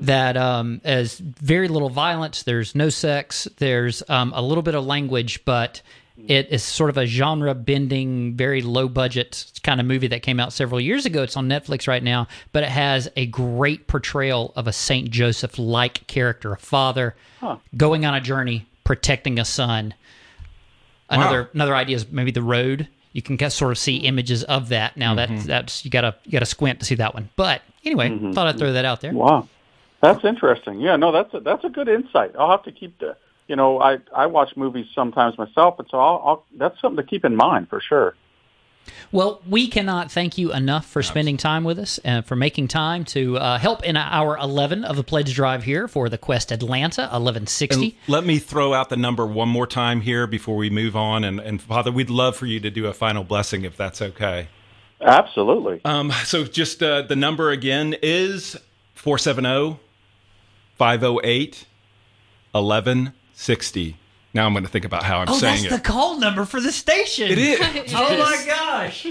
[0.00, 2.42] that um, has very little violence.
[2.42, 3.48] There's no sex.
[3.58, 5.82] There's um, a little bit of language, but
[6.28, 10.38] it is sort of a genre bending, very low budget kind of movie that came
[10.38, 11.22] out several years ago.
[11.22, 15.58] It's on Netflix right now, but it has a great portrayal of a Saint Joseph
[15.58, 17.56] like character, a father huh.
[17.76, 19.94] going on a journey, protecting a son.
[21.10, 21.48] Another wow.
[21.54, 22.88] another idea is maybe the road.
[23.12, 24.96] You can sort of see images of that.
[24.96, 25.36] Now mm-hmm.
[25.36, 27.30] that that's you gotta you gotta squint to see that one.
[27.36, 28.32] But anyway, mm-hmm.
[28.32, 29.12] thought I'd throw that out there.
[29.12, 29.48] Wow,
[30.00, 30.80] that's interesting.
[30.80, 32.34] Yeah, no, that's a, that's a good insight.
[32.38, 33.16] I'll have to keep the
[33.48, 37.08] you know, I I watch movies sometimes myself, and so I'll, I'll, that's something to
[37.08, 38.14] keep in mind for sure.
[39.10, 43.04] Well, we cannot thank you enough for spending time with us and for making time
[43.06, 47.02] to uh, help in our 11 of the Pledge Drive here for the Quest Atlanta
[47.02, 47.84] 1160.
[47.84, 51.24] And let me throw out the number one more time here before we move on.
[51.24, 54.48] And, and Father, we'd love for you to do a final blessing if that's okay.
[55.00, 55.80] Absolutely.
[55.84, 58.56] Um, so just uh, the number again is
[58.94, 59.78] 470
[60.76, 61.66] 508
[62.54, 63.96] 11 60.
[64.34, 65.70] Now I'm going to think about how I'm oh, saying it.
[65.70, 67.30] that's the call number for the station.
[67.30, 67.60] It is.
[67.94, 69.06] oh my gosh!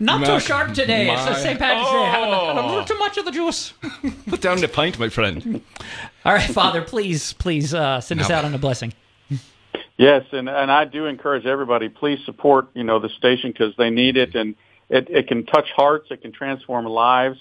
[0.00, 1.06] Not so sharp today.
[1.06, 1.58] My, it's St.
[1.58, 2.02] Patrick's oh.
[2.02, 2.10] Day.
[2.10, 3.72] Having a, having a little too much of the juice.
[4.28, 5.62] Put down the pint, my friend.
[6.26, 8.92] All right, Father, please, please uh, send us out on a blessing.
[9.96, 11.88] Yes, and and I do encourage everybody.
[11.88, 14.56] Please support you know the station because they need it, and
[14.90, 17.38] it it can touch hearts, it can transform lives,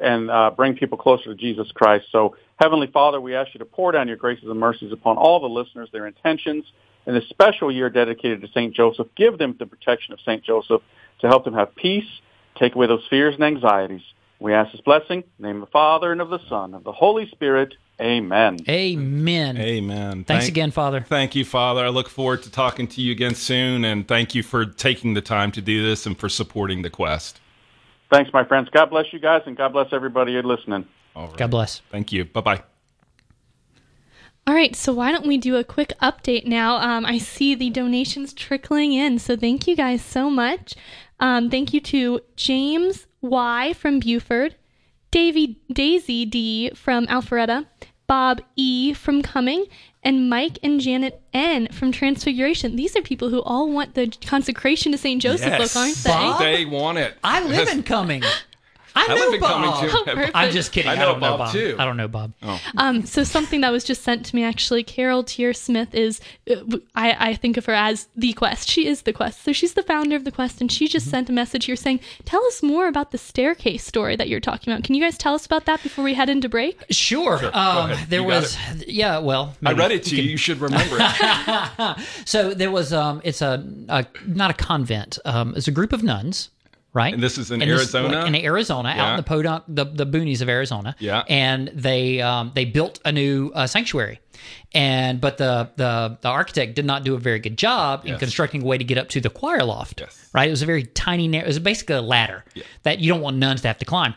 [0.00, 2.06] and uh, bring people closer to Jesus Christ.
[2.12, 5.40] So Heavenly Father, we ask you to pour down your graces and mercies upon all
[5.40, 6.64] the listeners, their intentions,
[7.06, 8.72] in this special year dedicated to St.
[8.72, 9.08] Joseph.
[9.16, 10.44] Give them the protection of St.
[10.44, 10.80] Joseph
[11.22, 12.06] to help them have peace,
[12.54, 14.02] take away those fears and anxieties.
[14.38, 16.74] We ask this blessing in the name of the Father and of the Son and
[16.76, 17.74] of the Holy Spirit.
[18.00, 18.58] Amen.
[18.68, 19.56] Amen.
[19.56, 20.22] Amen.
[20.22, 21.00] Thanks thank, again, Father.
[21.00, 21.84] Thank you, Father.
[21.84, 25.20] I look forward to talking to you again soon, and thank you for taking the
[25.20, 27.40] time to do this and for supporting the quest.
[28.12, 28.68] Thanks, my friends.
[28.70, 30.86] God bless you guys, and God bless everybody listening.
[31.14, 31.80] God bless.
[31.90, 32.24] Thank you.
[32.24, 32.62] Bye bye.
[34.44, 36.76] All right, so why don't we do a quick update now?
[36.78, 40.74] Um, I see the donations trickling in, so thank you guys so much.
[41.20, 44.56] Um, thank you to James Y from Buford,
[45.12, 47.66] Davy Daisy D from Alpharetta,
[48.08, 49.66] Bob E from Cumming,
[50.02, 52.74] and Mike and Janet N from Transfiguration.
[52.74, 55.22] These are people who all want the consecration to St.
[55.22, 55.72] Joseph Yes.
[55.72, 56.10] book, aren't they?
[56.10, 56.38] Bob?
[56.40, 57.14] They want it.
[57.22, 58.24] I live in Cumming.
[58.94, 59.50] I, I know live in Bob.
[59.80, 59.96] Cumming too.
[59.96, 60.32] Oh, perfect.
[60.34, 60.90] I'm just kidding.
[60.90, 61.76] I I, don't know Bob, Bob too.
[61.78, 62.32] I don't know Bob.
[62.76, 66.54] Um, so something that was just sent to me actually, Carol Tier Smith is, I,
[66.54, 68.68] w- I, I think of her as the Quest.
[68.68, 69.42] She is the Quest.
[69.42, 70.92] So she's the founder of the Quest, and she Mm-hmm.
[70.92, 74.40] just sent a message here saying, "Tell us more about the staircase story that you're
[74.40, 74.84] talking about.
[74.84, 77.40] Can you guys tell us about that before we head into break?" Sure.
[77.54, 79.18] Um, there You got was, yeah.
[79.18, 80.32] Well, I read it to can- you.
[80.32, 81.96] You should remember it.
[82.26, 85.18] So there was, um, it's a, a not a convent.
[85.24, 86.50] Um, it's a group of nuns,
[86.94, 87.12] right?
[87.14, 88.18] And this is in And Arizona?
[88.20, 90.94] like, in Arizona, out in the podunk, the, the boonies of Arizona.
[90.98, 91.22] Yeah.
[91.28, 94.20] And they um, they built a new uh, sanctuary,
[94.74, 98.62] and but the, the the architect did not do a very good job in constructing
[98.62, 100.00] a way to get up to the choir loft.
[100.00, 100.28] Yes.
[100.34, 100.48] Right.
[100.48, 101.28] It was a very tiny.
[101.28, 102.44] narrow- It was basically a ladder
[102.82, 104.14] that you don't want nuns to have to climb.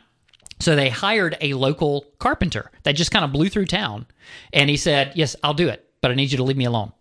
[0.62, 4.06] So they hired a local carpenter that just kind of blew through town,
[4.54, 6.94] and he said, "Yes, I'll do it, but I need you to leave me alone."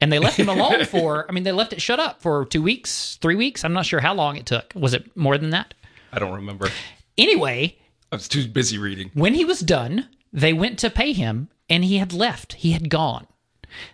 [0.00, 2.62] And they left him alone for, I mean, they left it shut up for two
[2.62, 3.64] weeks, three weeks.
[3.64, 4.72] I'm not sure how long it took.
[4.76, 5.74] Was it more than that?
[6.12, 6.68] I don't remember.
[7.16, 7.76] Anyway,
[8.12, 9.10] I was too busy reading.
[9.14, 12.54] when he was done, they went to pay him and he had left.
[12.54, 13.26] He had gone.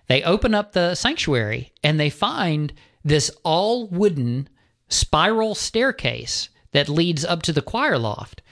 [0.08, 2.72] They open up the sanctuary and they find
[3.04, 4.48] this all wooden
[4.88, 8.42] spiral staircase that leads up to the choir loft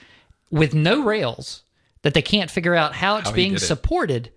[0.50, 1.62] with no rails
[2.02, 3.60] that they can't figure out how it's How being it.
[3.60, 4.32] supported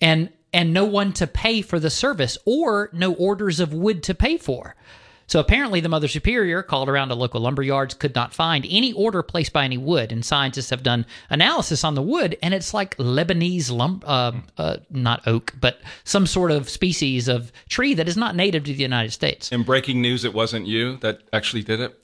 [0.00, 4.14] and and no one to pay for the service or no orders of wood to
[4.14, 4.74] pay for.
[5.26, 8.92] So apparently, the Mother Superior called around to local lumber yards, could not find any
[8.92, 12.74] order placed by any wood, and scientists have done analysis on the wood, and it's
[12.74, 18.08] like Lebanese lumber, uh, uh, not oak, but some sort of species of tree that
[18.08, 19.50] is not native to the United States.
[19.52, 21.98] In breaking news, it wasn't you that actually did it.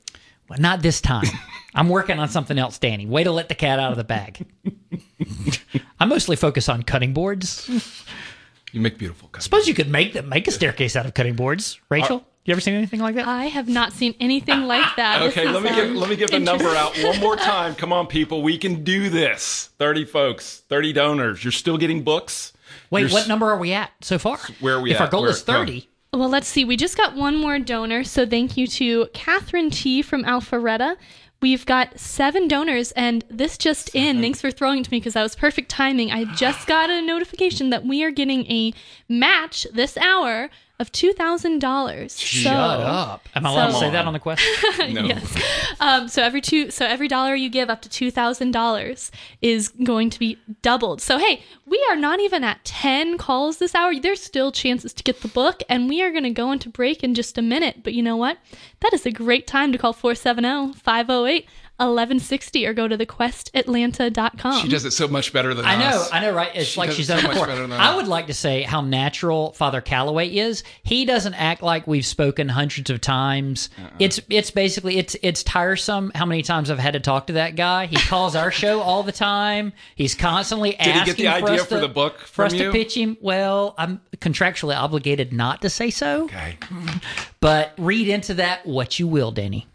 [0.48, 1.26] Well, not this time.
[1.74, 3.04] I'm working on something else, Danny.
[3.04, 4.46] Way to let the cat out of the bag.
[6.00, 7.68] I mostly focus on cutting boards.
[8.72, 9.44] You make beautiful cups.
[9.44, 11.80] Suppose you could make them make a staircase out of cutting boards.
[11.88, 13.26] Rachel, you ever seen anything like that?
[13.26, 15.22] I have not seen anything like that.
[15.28, 17.74] Okay, let me give um, let me give the number out one more time.
[17.74, 19.70] Come on, people, we can do this.
[19.78, 21.42] Thirty folks, thirty donors.
[21.44, 22.52] You're still getting books.
[22.90, 24.38] Wait, You're what s- number are we at so far?
[24.60, 25.02] Where are we If at?
[25.04, 26.64] our goal Where- is 30, Well, let's see.
[26.64, 30.96] We just got one more donor, so thank you to Catherine T from Alpharetta.
[31.40, 34.20] We've got seven donors, and this just in.
[34.20, 36.10] Thanks for throwing it to me because that was perfect timing.
[36.10, 38.72] I just got a notification that we are getting a
[39.08, 42.18] match this hour of two thousand dollars.
[42.18, 43.28] shut up.
[43.34, 44.42] Am I allowed to say that on the quest?
[44.78, 45.02] No.
[45.04, 45.36] yes.
[45.80, 49.10] Um, so every two, so every dollar you give up to two thousand dollars
[49.42, 51.00] is going to be doubled.
[51.02, 53.94] So hey, we are not even at ten calls this hour.
[53.98, 57.02] There's still chances to get the book, and we are going to go into break
[57.02, 57.82] in just a minute.
[57.82, 58.38] But you know what?
[58.80, 59.92] That is a great time to call
[61.78, 64.62] 470-508-1160 or go to thequestatlanta.com.
[64.62, 66.04] She does it so much better than I know.
[66.12, 66.50] I know, right?
[66.54, 67.46] It's She like does she's it done so much before.
[67.48, 67.96] better than I us.
[67.96, 70.64] would like to say how natural Father Calloway is.
[70.82, 73.70] He doesn't act like we've spoken hundreds of times.
[73.78, 73.90] Uh-uh.
[73.98, 77.56] It's it's basically it's it's tiresome how many times I've had to talk to that
[77.56, 77.86] guy.
[77.86, 79.72] He calls our show all the time.
[79.94, 82.46] He's constantly he asking get the for idea us for to- the book for from
[82.46, 82.64] us you?
[82.64, 83.16] to pitch him.
[83.20, 86.56] Well, I'm contractually obligated not to say so, Okay,
[87.40, 89.66] but read into that what you will, Danny.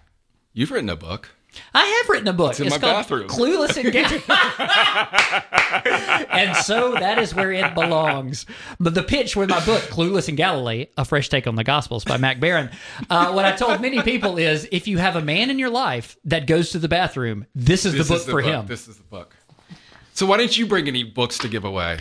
[0.54, 1.30] you've written a book.
[1.74, 2.60] I have written a book.
[2.60, 3.28] in it's my called bathroom.
[3.28, 3.94] Clueless and
[6.32, 8.46] and so that is where it belongs.
[8.80, 12.04] But the pitch with my book, Clueless in Galilee, A Fresh Take on the Gospels
[12.06, 12.70] by Mac Barron,
[13.10, 16.18] uh, what I told many people is if you have a man in your life
[16.26, 18.52] that goes to the bathroom, this is This the book is the for book.
[18.52, 18.68] him.
[18.68, 19.36] This is the book.
[20.14, 22.00] So why didn't you bring any books to give away?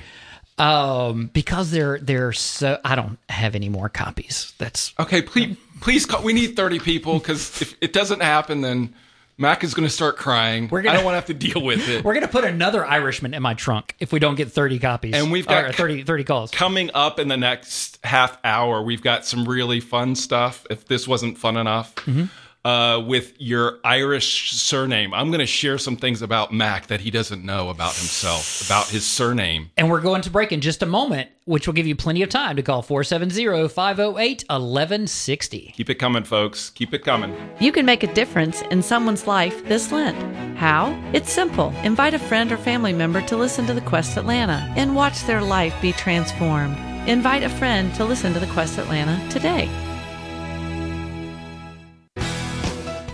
[0.59, 4.53] Um, because they're they're so I don't have any more copies.
[4.59, 6.23] That's Okay, please, please call.
[6.23, 8.95] We need thirty people because if it doesn't happen, then
[9.43, 10.69] Mac is going to start crying.
[10.71, 12.05] We're gonna- I don't want to have to deal with it.
[12.05, 15.15] we're gonna put another Irishman in my trunk if we don't get 30 copies.
[15.15, 16.51] And we've got- or 30, 30 calls.
[16.53, 20.65] Coming up in the next half hour, we've got some really fun stuff.
[20.71, 22.25] If this wasn't fun enough, Mm-hmm.
[22.64, 27.11] Uh, with your Irish surname, I'm going to share some things about Mac that he
[27.11, 29.70] doesn't know about himself, about his surname.
[29.77, 32.29] And we're going to break in just a moment, which will give you plenty of
[32.29, 35.72] time to call 470 508 1160.
[35.77, 36.70] Keep it coming, folks.
[36.70, 37.37] Keep it coming.
[37.59, 40.16] You can make a difference in someone's life this Lent.
[40.57, 40.96] How?
[41.12, 41.75] It's simple.
[41.83, 45.42] Invite a friend or family member to listen to the Quest Atlanta and watch their
[45.42, 46.77] life be transformed.
[47.09, 49.68] Invite a friend to listen to the Quest Atlanta today.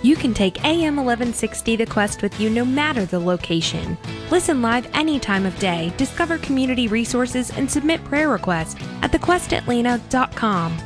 [0.03, 3.99] You can take AM 1160 The Quest with you no matter the location.
[4.31, 10.79] Listen live any time of day, discover community resources, and submit prayer requests at thequestatlanta.com.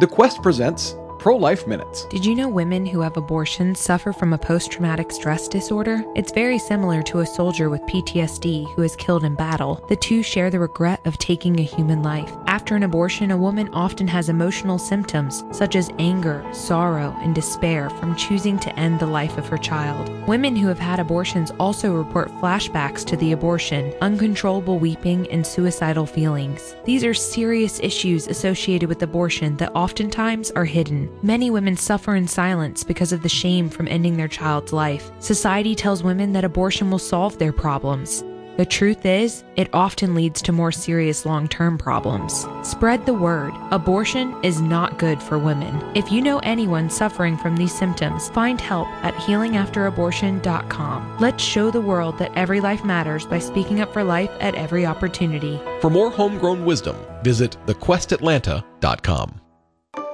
[0.00, 2.04] The Quest presents Pro Life Minutes.
[2.10, 6.04] Did you know women who have abortions suffer from a post traumatic stress disorder?
[6.14, 9.82] It's very similar to a soldier with PTSD who is killed in battle.
[9.88, 12.30] The two share the regret of taking a human life.
[12.46, 17.88] After an abortion, a woman often has emotional symptoms such as anger, sorrow, and despair
[17.88, 20.10] from choosing to end the life of her child.
[20.28, 26.04] Women who have had abortions also report flashbacks to the abortion, uncontrollable weeping, and suicidal
[26.04, 26.76] feelings.
[26.84, 31.13] These are serious issues associated with abortion that oftentimes are hidden.
[31.22, 35.10] Many women suffer in silence because of the shame from ending their child's life.
[35.20, 38.24] Society tells women that abortion will solve their problems.
[38.56, 42.46] The truth is, it often leads to more serious long term problems.
[42.62, 43.52] Spread the word.
[43.72, 45.82] Abortion is not good for women.
[45.96, 51.16] If you know anyone suffering from these symptoms, find help at healingafterabortion.com.
[51.18, 54.86] Let's show the world that every life matters by speaking up for life at every
[54.86, 55.60] opportunity.
[55.80, 59.40] For more homegrown wisdom, visit thequestatlanta.com.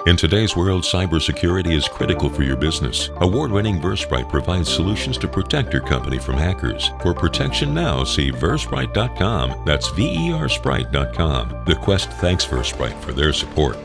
[0.06, 3.10] In today's world, cybersecurity is critical for your business.
[3.16, 6.90] Award winning Versprite provides solutions to protect your company from hackers.
[7.02, 9.62] For protection now, see Versprite.com.
[9.66, 11.64] That's V E R Sprite.com.
[11.66, 13.76] The Quest thanks Versprite for their support.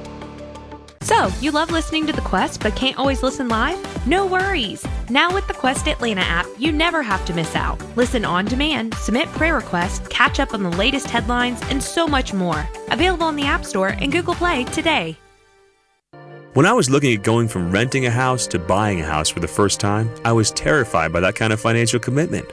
[1.02, 4.08] So, you love listening to The Quest but can't always listen live?
[4.08, 4.88] No worries!
[5.10, 7.80] Now, with the Quest Atlanta app, you never have to miss out.
[7.98, 12.34] Listen on demand, submit prayer requests, catch up on the latest headlines, and so much
[12.34, 12.68] more.
[12.90, 15.18] Available in the App Store and Google Play today.
[16.56, 19.42] When I was looking at going from renting a house to buying a house for
[19.42, 22.50] the first time, I was terrified by that kind of financial commitment.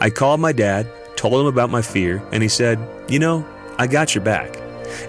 [0.00, 0.86] I called my dad,
[1.16, 3.44] told him about my fear, and he said, You know,
[3.76, 4.56] I got your back.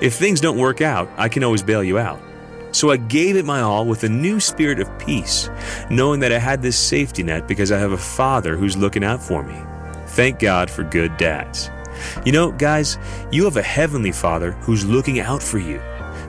[0.01, 2.19] If things don't work out, I can always bail you out.
[2.71, 5.47] So I gave it my all with a new spirit of peace,
[5.91, 9.21] knowing that I had this safety net because I have a father who's looking out
[9.21, 9.61] for me.
[10.07, 11.69] Thank God for good dads.
[12.25, 12.97] You know, guys,
[13.31, 15.79] you have a heavenly father who's looking out for you.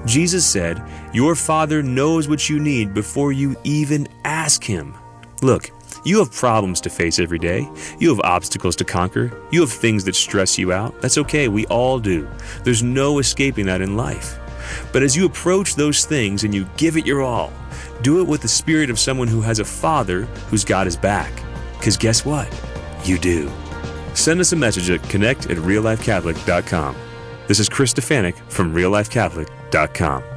[0.05, 4.95] Jesus said, Your Father knows what you need before you even ask Him.
[5.43, 5.71] Look,
[6.05, 7.69] you have problems to face every day.
[7.99, 9.31] You have obstacles to conquer.
[9.51, 10.99] You have things that stress you out.
[11.03, 12.27] That's okay, we all do.
[12.65, 14.39] There's no escaping that in life.
[14.91, 17.53] But as you approach those things and you give it your all,
[18.01, 21.31] do it with the spirit of someone who has a father who's got his back.
[21.77, 22.49] Because guess what?
[23.05, 23.51] You do.
[24.15, 26.97] Send us a message at connect at reallifecatholic.com.
[27.49, 30.32] This is Chris Stefanick from reallifecatholic.com.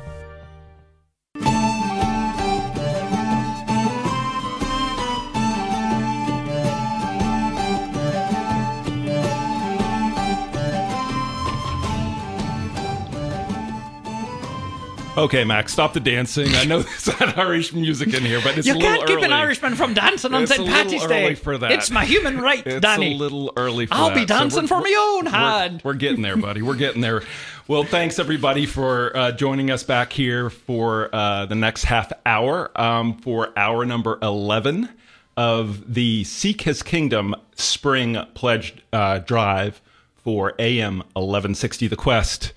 [15.17, 16.53] Okay, Max, stop the dancing.
[16.55, 19.15] I know there's that Irish music in here, but it's You a little can't keep
[19.17, 19.25] early.
[19.25, 20.67] an Irishman from dancing on It's St.
[20.67, 21.35] Patty's Day.
[21.35, 21.71] for that.
[21.71, 22.75] It's my human right, Danny.
[22.77, 23.13] It's Danny.
[23.15, 24.15] a little early for I'll that.
[24.15, 26.61] be dancing we're- for my own we're- We're, getting there, buddy.
[26.61, 27.23] We're getting there.
[27.67, 32.69] Well, thanks everybody for uh, joining us back here for uh, the next half hour
[32.79, 34.89] um, for hour number 11
[35.37, 39.81] of the Seek His Kingdom Spring Pledge uh, Drive
[40.17, 42.51] for AM 1160 The Quest.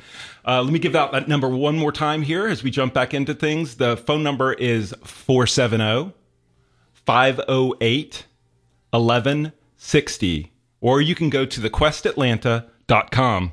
[0.48, 3.12] Uh, let me give out that number one more time here as we jump back
[3.12, 3.74] into things.
[3.76, 6.14] The phone number is 470
[6.94, 8.26] 508
[8.90, 10.52] 1160.
[10.80, 13.52] Or you can go to thequestatlanta.com.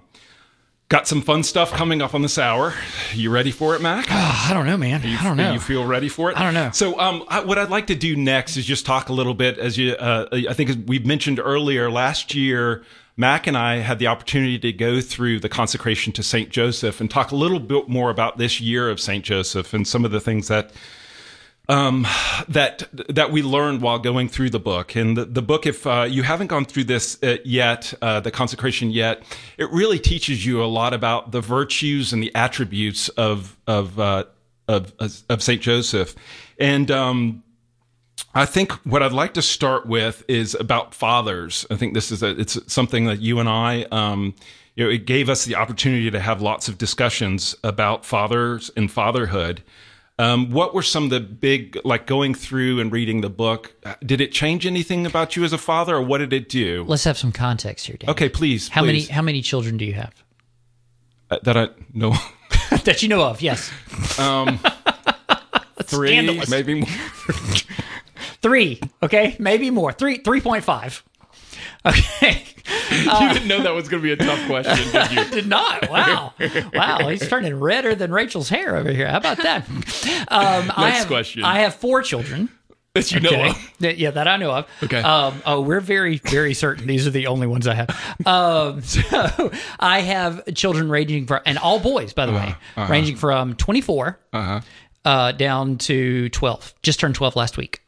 [0.87, 2.73] Got some fun stuff coming up on this hour.
[3.11, 4.05] You ready for it, Mac?
[4.09, 5.01] I don't know, man.
[5.01, 5.51] I don't know.
[5.51, 6.37] You feel ready for it?
[6.37, 6.69] I don't know.
[6.71, 9.57] So, um, I, what I'd like to do next is just talk a little bit,
[9.57, 12.85] as you, uh, I think as we've mentioned earlier, last year,
[13.17, 17.09] Mac and I had the opportunity to go through the consecration to Saint Joseph and
[17.09, 20.19] talk a little bit more about this year of Saint Joseph and some of the
[20.19, 20.71] things that
[21.67, 22.05] um,
[22.47, 24.95] that that we learned while going through the book.
[24.95, 28.31] And the, the book, if uh, you haven't gone through this uh, yet, uh, the
[28.31, 29.23] consecration yet,
[29.57, 34.25] it really teaches you a lot about the virtues and the attributes of of uh,
[34.67, 34.93] of,
[35.29, 36.15] of Saint Joseph.
[36.59, 37.43] And um,
[38.35, 41.65] I think what I'd like to start with is about fathers.
[41.71, 44.35] I think this is a, it's something that you and I, um,
[44.75, 48.91] you know, it gave us the opportunity to have lots of discussions about fathers and
[48.91, 49.63] fatherhood.
[50.19, 53.73] Um, what were some of the big, like going through and reading the book?
[54.05, 56.85] Did it change anything about you as a father, or what did it do?
[56.87, 58.09] Let's have some context here, Dan.
[58.09, 58.69] Okay, please.
[58.69, 58.87] How please.
[58.87, 60.13] many how many children do you have?
[61.29, 62.13] Uh, that I know?
[62.83, 63.71] that you know of, yes.
[64.17, 64.59] Um,
[65.83, 66.89] three, maybe more.
[68.45, 69.35] Three, okay?
[69.39, 69.91] Maybe more.
[69.91, 71.03] Three three point five.
[71.83, 72.43] Okay.
[72.91, 75.25] you didn't know that was going to be a tough question, did you?
[75.41, 75.89] Did not.
[75.89, 76.33] Wow.
[76.71, 77.09] Wow.
[77.09, 79.09] He's turning redder than Rachel's hair over here.
[79.09, 79.67] How about that?
[79.67, 81.43] Um, I Next have, question.
[81.43, 82.49] I have four children.
[82.93, 83.49] That you know Okay.
[83.49, 83.71] of.
[83.79, 84.67] That- Yeah, that I know of.
[84.83, 85.01] Okay.
[85.01, 87.89] Um, oh, we're very, very certain these are the only ones I have.
[88.27, 92.87] Um, so I have children ranging from, and all boys, by the way, uh-huh.
[92.89, 94.61] ranging from 24 Uh-huh.
[95.03, 96.73] uh, down to 12.
[96.83, 97.81] Just turned 12 last week.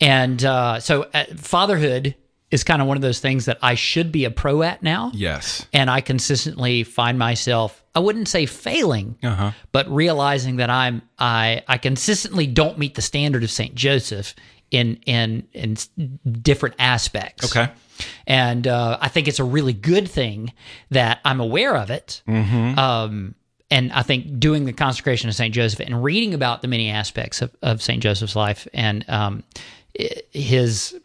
[0.00, 2.14] And uh, so uh, fatherhood
[2.50, 5.12] is kind of one of those things that I should be a pro at now.
[5.14, 5.66] Yes.
[5.72, 9.52] And I consistently find myself, I wouldn't say failing, Uh-huh.
[9.72, 14.34] but realizing that I'm I I consistently don't meet the standard of Saint Joseph
[14.70, 15.76] in in in
[16.42, 17.44] different aspects.
[17.56, 17.70] Okay.
[18.26, 20.52] And uh, I think it's a really good thing
[20.90, 22.22] that I'm aware of it.
[22.26, 22.78] Mm-hmm.
[22.78, 23.34] Um,
[23.70, 27.40] and I think doing the consecration of Saint Joseph and reading about the many aspects
[27.42, 29.44] of, of Saint Joseph's life and um,
[30.30, 30.96] his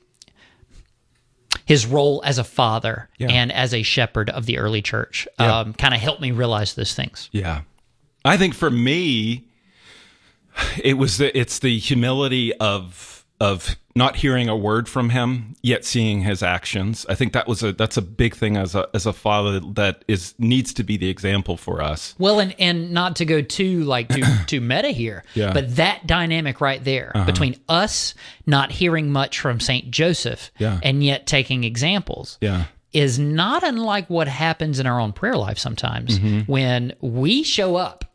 [1.65, 3.29] his role as a father Yeah.
[3.31, 5.59] and as a shepherd of the early church Yeah.
[5.59, 7.29] um, kind of helped me realize those things.
[7.31, 7.61] Yeah.
[8.23, 9.45] I think for me,
[10.83, 15.85] it was the, it's the humility of of not hearing a word from him yet
[15.85, 17.05] seeing his actions.
[17.09, 20.03] I think that was a that's a big thing as a as a father that
[20.07, 22.13] is needs to be the example for us.
[22.17, 25.45] Well, and and not to go too like too too meta here, Yeah.
[25.45, 25.53] Uh-huh.
[25.53, 28.13] but that dynamic right there between us
[28.45, 30.79] not hearing much from Saint Joseph Yeah.
[30.83, 32.65] and yet taking examples Yeah.
[32.93, 36.51] is not unlike what happens in our own prayer life sometimes Mm-hmm.
[36.51, 38.05] when we show up,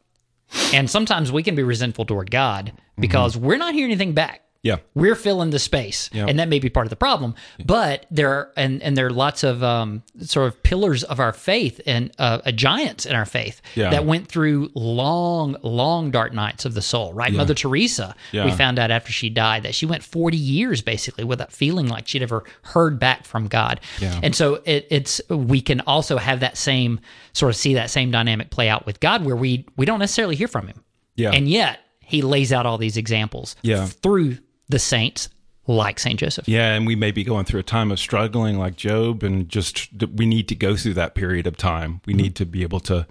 [0.75, 4.43] and sometimes we can be resentful toward God because we're not hearing anything back.
[4.63, 4.77] Yeah.
[4.95, 6.27] We're filling the space, Yeah.
[6.29, 7.35] and that may be part of the problem.
[7.65, 11.33] But there are, and and there are lots of um, sort of pillars of our
[11.33, 13.89] faith and uh, uh, giants in our faith Yeah.
[13.89, 17.15] that went through long, long dark nights of the soul.
[17.15, 18.15] Right, Mother Teresa.
[18.33, 18.45] Yeah.
[18.45, 22.07] We found out after she died that she went forty years basically without feeling like
[22.07, 23.81] she'd ever heard back from God.
[23.99, 24.21] Yeah.
[24.23, 27.01] And so it, it's we can also have that same
[27.33, 30.37] sort of see that same dynamic play out with God, where we we don't necessarily
[30.37, 30.85] hear from Him.
[31.17, 31.31] Yeah.
[31.31, 33.57] And yet He lays out all these examples.
[33.63, 33.87] Yeah.
[33.87, 34.37] Through
[34.71, 35.29] the saints
[35.67, 36.49] like Saint Joseph.
[36.49, 39.89] Yeah, and we may be going through a time of struggling like Job and just
[40.15, 42.01] we need to go through that period of time.
[42.07, 43.07] We need to be able to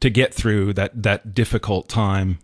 [0.00, 2.38] to get through that that difficult time.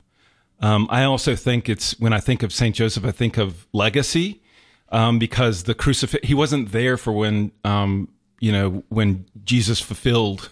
[0.61, 4.43] Um, I also think it's when I think of Saint Joseph, I think of legacy
[4.91, 6.27] um, because the crucifix.
[6.27, 8.09] He wasn't there for when um,
[8.41, 10.51] you know when Jesus fulfilled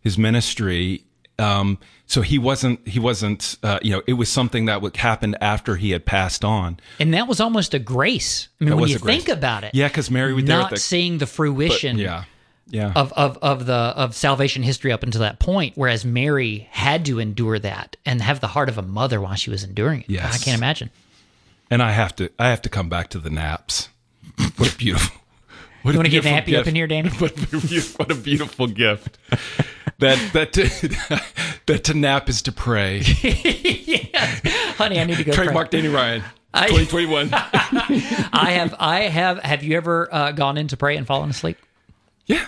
[0.00, 1.04] his ministry.
[1.38, 2.86] Um, so he wasn't.
[2.86, 3.58] He wasn't.
[3.62, 6.78] Uh, you know, it was something that would happen after he had passed on.
[6.98, 8.48] And that was almost a grace.
[8.60, 9.74] I mean, That when you think about it.
[9.74, 10.58] Yeah, because Mary was there.
[10.58, 12.24] not the, seeing the fruition yeah,
[12.68, 12.92] yeah.
[12.94, 17.18] of, of, of the of salvation history up until that point, whereas Mary had to
[17.18, 20.10] endure that and have the heart of a mother while she was enduring it.
[20.10, 20.34] Yes.
[20.34, 20.90] I can't imagine.
[21.70, 23.88] And I have to I have to come back to the naps.
[24.56, 25.20] What beautiful
[25.86, 27.08] what You want to get nappy up in here, Danny?
[27.20, 29.18] What a, beautiful, what a beautiful gift.
[29.98, 31.20] That that to,
[31.66, 33.02] that to nap is to pray.
[33.86, 34.24] Yeah.
[34.76, 35.32] Honey, I need to go.
[35.32, 35.80] Trademark pray.
[35.80, 36.22] Danny Ryan.
[36.54, 37.30] 2021.
[37.32, 41.56] I have I have have you ever uh, gone in to pray and fallen asleep?
[42.26, 42.46] yeah.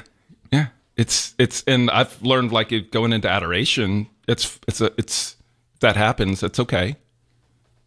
[0.52, 0.66] Yeah.
[0.96, 5.36] It's it's and I've learned like it, going into adoration, it's it's a it's
[5.80, 6.96] that happens, it's okay.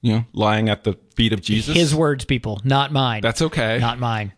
[0.01, 1.75] You know, lying at the feet of Jesus.
[1.75, 3.21] His words, people, not mine.
[3.21, 3.79] That's okay.
[3.79, 4.33] not mine.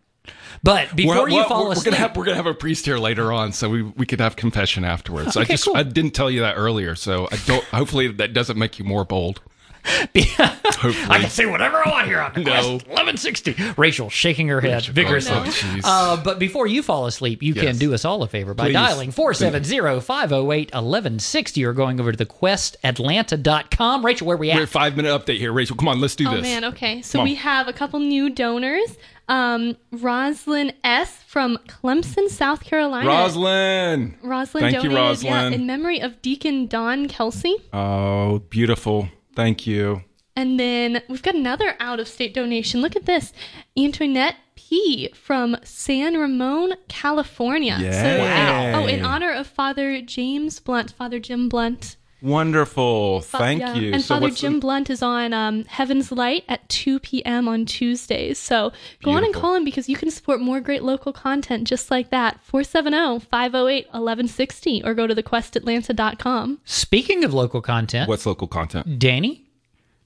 [0.63, 2.53] But before Well, you well, fall we're, we're asleep, gonna have we're gonna have a
[2.53, 5.35] priest here later on, so we we could have confession afterwards.
[5.35, 5.75] I just cool.
[5.75, 7.63] I didn't tell you that earlier, so I don't.
[7.65, 9.41] Hopefully that doesn't make you more bold.
[9.85, 12.51] Hopefully, I can say whatever I want here on the No.
[12.51, 13.55] Quest 1160.
[13.75, 15.35] Rachel shaking her head vigorously.
[15.35, 15.81] Oh, jeez.
[15.83, 18.73] Uh, but before you fall asleep, you can do us all a favor by Please.
[18.73, 24.05] dialing 470-508-1160 or going over to thequestatlanta.com.
[24.05, 24.57] Rachel, where are we at?
[24.57, 25.75] We're five minute update here, Rachel.
[25.75, 26.39] Come on, let's do Oh this.
[26.39, 27.01] Oh man, okay.
[27.01, 28.97] So we have a couple new donors.
[29.29, 33.07] Um, Roslyn S from Clemson, South Carolina.
[33.07, 34.17] Roslyn.
[34.21, 35.53] Roslyn Thank you, donated, yeah, Roslyn.
[35.53, 37.55] in memory of Deacon Don Kelsey.
[37.71, 39.09] Oh, beautiful.
[39.35, 40.03] Thank you.
[40.35, 42.81] And then we've got another out of state donation.
[42.81, 43.33] Look at this.
[43.77, 47.77] Antoinette P from San Ramon, California.
[47.77, 48.73] So, Yay.
[48.75, 51.97] oh, in honor of Father James Blunt, Father Jim Blunt.
[52.23, 53.21] Wonderful.
[53.21, 53.75] Fa- Thank yeah.
[53.75, 53.91] you.
[53.91, 57.49] And so Father Jim the, Blunt is on um, Heaven's Light at 2 p.m.
[57.49, 58.39] on Tuesdays.
[58.39, 58.71] So
[59.03, 62.11] go on and call him because you can support more great local content just like
[62.11, 62.41] that.
[62.41, 66.59] 470 508 1160 or go to thequestatlanta.com.
[66.63, 68.97] Speaking of local content, what's local content?
[68.97, 69.43] Danny,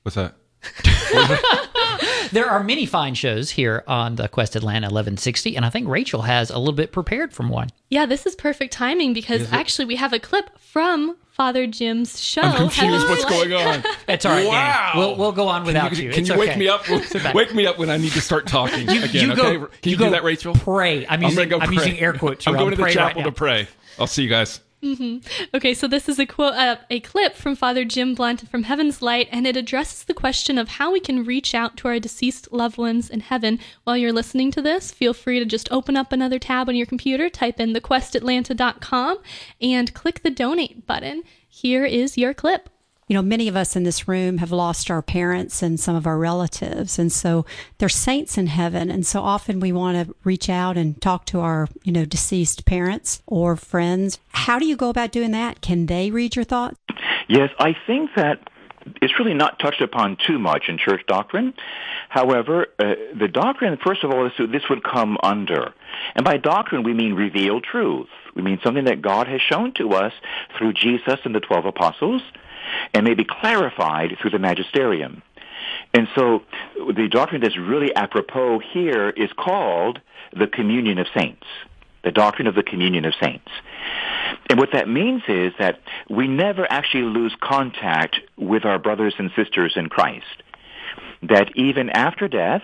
[0.08, 0.36] What's that?
[2.32, 6.24] there are many fine shows here on the Quest Atlanta 1160, and I think Rachel
[6.24, 7.70] has a little bit prepared from one.
[7.90, 12.42] Yeah, this is perfect timing because actually we have a clip from Father Jim's show.
[12.42, 12.76] I'm confused.
[13.06, 13.84] Heaven's What's going on?
[14.08, 14.90] It's all right, Wow.
[14.94, 15.00] Danny.
[15.00, 16.06] We'll, we'll go on without Can you.
[16.08, 16.84] you, can It's you wake me up?
[17.34, 19.30] Wake me up when I need to start talking again.
[19.30, 19.78] you go, okay?
[19.82, 20.54] Can you, go do that, Rachel?
[20.56, 21.06] Pray.
[21.06, 21.76] I'm I'm using, go I'm pray.
[21.76, 22.48] using air quotes.
[22.48, 23.68] I'm going to the pray right chapel to pray.
[24.00, 24.60] I'll see you guys.
[25.54, 29.02] Okay, so this is a quote, uh, a clip from Father Jim Blunt from Heaven's
[29.02, 32.52] Light, and it addresses the question of how we can reach out to our deceased
[32.52, 33.60] loved ones in heaven.
[33.84, 36.86] While you're listening to this, feel free to just open up another tab on your
[36.86, 39.18] computer, type in thequestatlanta.com,
[39.62, 41.24] and click the donate button.
[41.50, 42.70] Here is your clip.
[43.08, 46.06] You know, many of us in this room have lost our parents and some of
[46.06, 47.00] our relatives.
[47.00, 47.46] And so
[47.78, 48.92] they're saints in heaven.
[48.92, 52.66] And so often we want to reach out and talk to our, you know, deceased
[52.66, 54.20] parents or friends.
[54.32, 55.62] How do you go about doing that?
[55.62, 56.78] Can they read your thoughts?
[57.30, 58.50] Yes, I think that
[59.02, 61.54] it's really not touched upon too much in church doctrine.
[62.10, 65.74] However, uh, the doctrine, first of all, is this would come under.
[66.16, 68.08] And by doctrine, we mean revealed truth.
[68.36, 70.14] We mean something that God has shown to us
[70.58, 72.22] through Jesus and the 12 apostles
[72.94, 75.22] and may be clarified through the magisterium.
[75.94, 76.44] And so
[76.76, 80.00] the doctrine that's really apropos here is called
[80.34, 81.46] the communion of saints,
[82.04, 83.50] the doctrine of the communion of saints.
[84.50, 89.32] And what that means is that we never actually lose contact with our brothers and
[89.36, 90.44] sisters in Christ.
[91.24, 92.62] That even after death,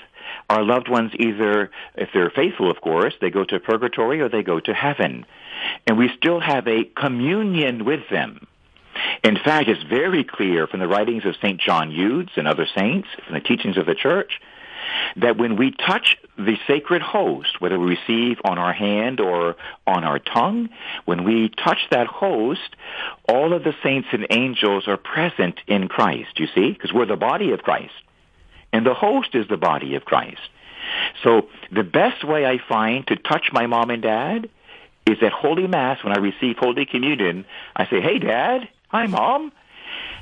[0.50, 4.44] our loved ones either, if they're faithful, of course, they go to purgatory or they
[4.44, 5.26] go to heaven.
[5.88, 8.48] And we still have a communion with them.
[9.24, 11.60] In fact, it's very clear from the writings of St.
[11.60, 14.40] John Eudes and other saints, from the teachings of the church,
[15.16, 19.56] that when we touch the sacred host, whether we receive on our hand or
[19.88, 20.70] on our tongue,
[21.06, 22.76] when we touch that host,
[23.28, 27.16] all of the saints and angels are present in Christ, you see, because we're the
[27.16, 27.94] body of Christ.
[28.72, 30.42] And the host is the body of Christ.
[31.24, 34.50] So the best way I find to touch my mom and dad
[35.06, 39.52] is at Holy Mass when I receive Holy Communion, I say, hey, Dad, hi, Mom,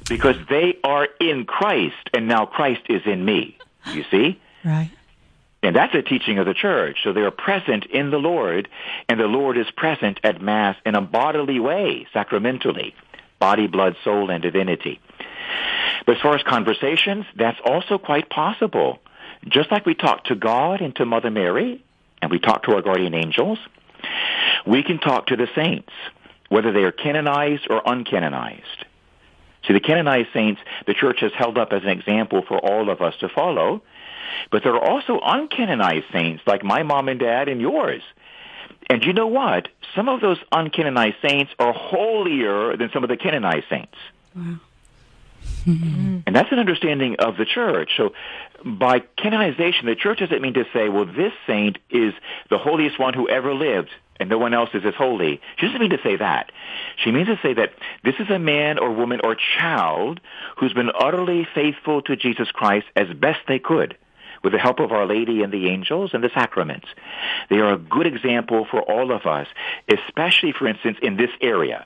[0.08, 3.58] because they are in Christ, and now Christ is in me.
[3.94, 4.40] You see?
[4.64, 4.92] Right.
[5.62, 7.00] And that's a teaching of the church.
[7.04, 8.70] So they are present in the Lord,
[9.10, 12.96] and the Lord is present at Mass in a bodily way, sacramentally,
[13.40, 15.00] body, blood, soul, and divinity.
[16.06, 19.00] But as far as conversations, that's also quite possible.
[19.48, 21.84] Just like we talk to God and to Mother Mary,
[22.22, 23.60] and we talk to our guardian angels,
[24.66, 25.92] we can talk to the saints,
[26.52, 28.84] whether they are canonized or uncanonized.
[29.66, 33.02] See, the canonized saints, the church has held up as an example for all of
[33.02, 33.82] us to follow.
[34.52, 38.02] But there are also uncanonized saints like my mom and dad and yours.
[38.90, 39.70] And you know what?
[39.96, 43.96] Some of those uncanonized saints are holier than some of the canonized saints.
[44.36, 44.60] Wow.
[45.66, 46.20] Mm-hmm.
[46.28, 47.92] And that's an understanding of the church.
[47.96, 48.12] So
[48.66, 52.14] by canonization, the church doesn't mean to say, well, this saint is
[52.50, 53.92] the holiest one who ever lived
[54.22, 55.42] and no one else is as holy.
[55.58, 56.52] She doesn't mean to say that.
[57.04, 60.22] She means to say that this is a man or woman or child
[60.58, 63.98] who's been utterly faithful to Jesus Christ as best they could
[64.44, 66.88] with the help of Our Lady and the angels and the sacraments.
[67.50, 69.48] They are a good example for all of us,
[69.90, 71.86] especially, for instance, in this area.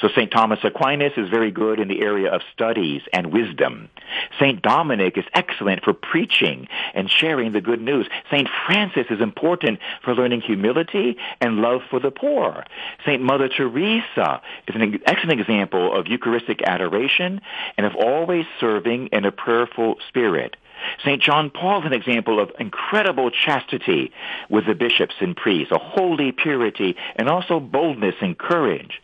[0.00, 0.30] So St.
[0.30, 3.90] Thomas Aquinas is very good in the area of studies and wisdom.
[4.38, 4.62] St.
[4.62, 8.08] Dominic is excellent for preaching and sharing the good news.
[8.30, 8.48] St.
[8.66, 12.64] Francis is important for learning humility and love for the poor.
[13.04, 13.22] St.
[13.22, 17.40] Mother Teresa is an excellent example of Eucharistic adoration
[17.76, 20.56] and of always serving in a prayerful spirit.
[21.04, 21.22] St.
[21.22, 24.12] John Paul is an example of incredible chastity
[24.48, 29.02] with the bishops and priests, a holy purity, and also boldness and courage.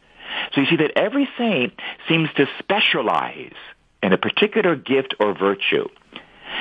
[0.52, 1.74] So you see that every saint
[2.08, 3.54] seems to specialize
[4.02, 5.88] in a particular gift or virtue.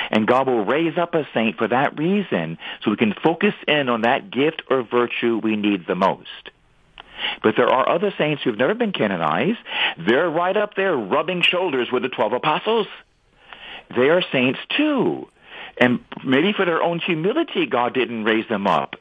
[0.09, 3.89] And God will raise up a saint for that reason so we can focus in
[3.89, 6.49] on that gift or virtue we need the most.
[7.41, 9.59] But there are other saints who've never been canonized.
[9.97, 12.87] They're right up there rubbing shoulders with the 12 apostles.
[13.95, 15.29] They are saints too.
[15.77, 18.95] And maybe for their own humility, God didn't raise them up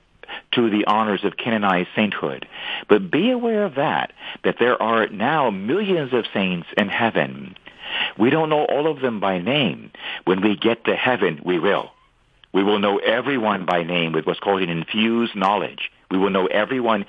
[0.52, 2.46] to the honors of canonized sainthood.
[2.88, 4.12] But be aware of that,
[4.44, 7.56] that there are now millions of saints in heaven.
[8.18, 9.90] We don't know all of them by name.
[10.24, 11.90] When we get to heaven, we will.
[12.52, 15.90] We will know everyone by name with what's called an infused knowledge.
[16.10, 17.04] We will know everyone,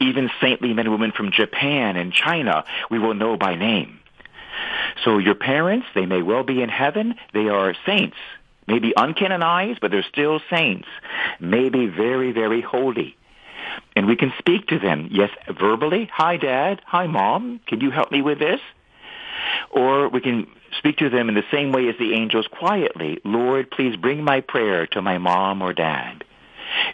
[0.00, 4.00] even saintly men and women from Japan and China, we will know by name.
[5.04, 7.14] So your parents, they may well be in heaven.
[7.32, 8.16] They are saints
[8.68, 10.86] maybe uncanonized, but they're still saints,
[11.40, 13.16] maybe very, very holy.
[13.96, 18.12] And we can speak to them, yes, verbally, hi dad, hi mom, can you help
[18.12, 18.60] me with this?
[19.70, 20.46] Or we can
[20.78, 24.40] speak to them in the same way as the angels quietly, Lord, please bring my
[24.40, 26.24] prayer to my mom or dad.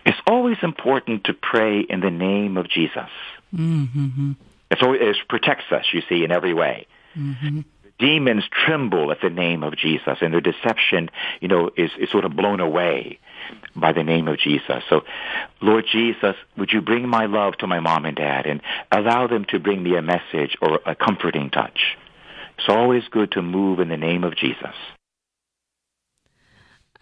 [0.06, 3.10] It's always important to pray in the name of Jesus.
[3.52, 4.32] Mm-hmm.
[4.70, 6.86] It's always, it protects us, you see, in every way.
[7.16, 7.60] Mm-hmm
[7.98, 12.24] demons tremble at the name of Jesus and their deception, you know, is, is sort
[12.24, 13.18] of blown away
[13.76, 14.82] by the name of Jesus.
[14.88, 15.02] So,
[15.60, 19.44] Lord Jesus, would you bring my love to my mom and dad and allow them
[19.50, 21.96] to bring me a message or a comforting touch?
[22.58, 24.74] It's always good to move in the name of Jesus.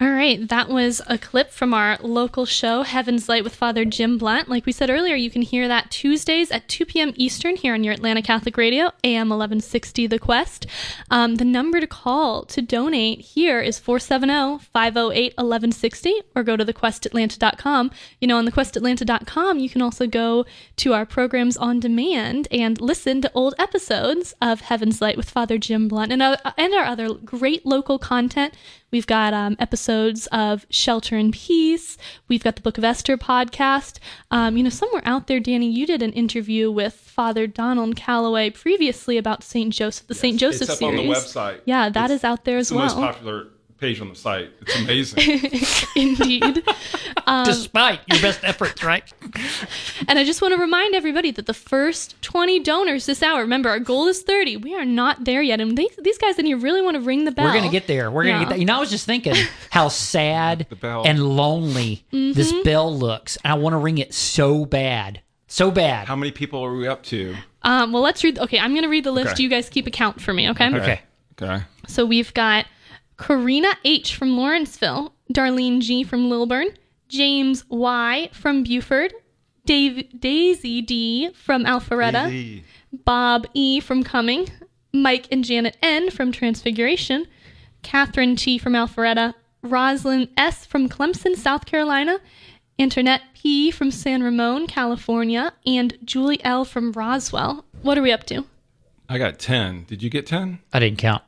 [0.03, 4.17] All right, that was a clip from our local show, Heaven's Light with Father Jim
[4.17, 4.49] Blunt.
[4.49, 7.13] Like we said earlier, you can hear that Tuesdays at 2 p.m.
[7.15, 10.65] Eastern here on your Atlanta Catholic Radio, AM 1160 The Quest.
[11.09, 16.65] Um, the number to call to donate here is 470 508 1160 or go to
[16.65, 17.91] thequestatlanta.com.
[18.19, 20.45] You know, on thequestatlanta.com, you can also go
[20.75, 25.57] to our programs on demand and listen to old episodes of Heaven's Light with Father
[25.57, 28.53] Jim Blunt and, uh, and our other great local content.
[28.91, 29.92] We've got um, episodes
[30.31, 31.97] of Shelter in Peace.
[32.27, 33.99] We've got the Book of Esther podcast.
[34.31, 38.49] Um, you know, somewhere out there, Danny, you did an interview with Father Donald Calloway
[38.49, 39.73] previously about St.
[39.73, 40.39] Joseph, the St.
[40.39, 40.99] Joseph it's up series.
[40.99, 41.61] on the website.
[41.65, 43.07] Yeah, that It's- is out there It's as the most well.
[43.13, 43.47] popular
[43.83, 44.49] page on the site.
[44.61, 45.51] It's amazing.
[45.95, 46.63] Indeed.
[47.27, 49.03] Um, Despite your best efforts, right?
[50.07, 53.67] And I just want to remind everybody that the first 20 donors this hour, remember,
[53.69, 54.57] our goal is 30.
[54.57, 55.59] We are not there yet.
[55.59, 57.45] And these, these guys in here really want to ring the bell.
[57.45, 58.09] We're gonna get there.
[58.09, 58.39] We're gonna Yeah.
[58.43, 58.57] get there.
[58.57, 59.35] You know, I was just thinking
[59.69, 62.63] how sad and lonely this Mhm.
[62.63, 63.37] bell looks.
[63.43, 66.07] And I want to ring it so bad, so bad.
[66.07, 67.35] How many people are we up to?
[67.63, 68.39] Um, well, let's read.
[68.39, 69.33] Okay, I'm going to read the list.
[69.33, 69.43] Okay.
[69.43, 70.67] You guys keep account for me, okay?
[70.73, 71.01] Okay.
[71.41, 71.63] Okay.
[71.87, 72.65] So we've got
[73.23, 74.17] Karina H.
[74.17, 76.03] from Lawrenceville, Darlene G.
[76.03, 76.67] from Lilburn,
[77.07, 78.29] James Y.
[78.33, 79.13] from Buford,
[79.65, 81.31] Dave, Daisy D.
[81.31, 82.65] from Alpharetta, Daisy.
[82.91, 83.79] Bob E.
[83.79, 84.49] from Cumming,
[84.91, 86.11] Mike and Janet N.
[86.11, 87.25] from Transfiguration,
[87.81, 88.57] Catherine T.
[88.57, 90.65] from Alpharetta, Roslyn S.
[90.65, 92.19] from Clemson, South Carolina,
[92.77, 93.71] Antoinette P.
[93.71, 96.65] from San Ramon, California, and Julie L.
[96.65, 97.63] from Roswell.
[97.83, 98.43] What are we up to?
[99.07, 99.85] I got 10.
[99.85, 100.59] Did you get 10?
[100.73, 101.23] I didn't count.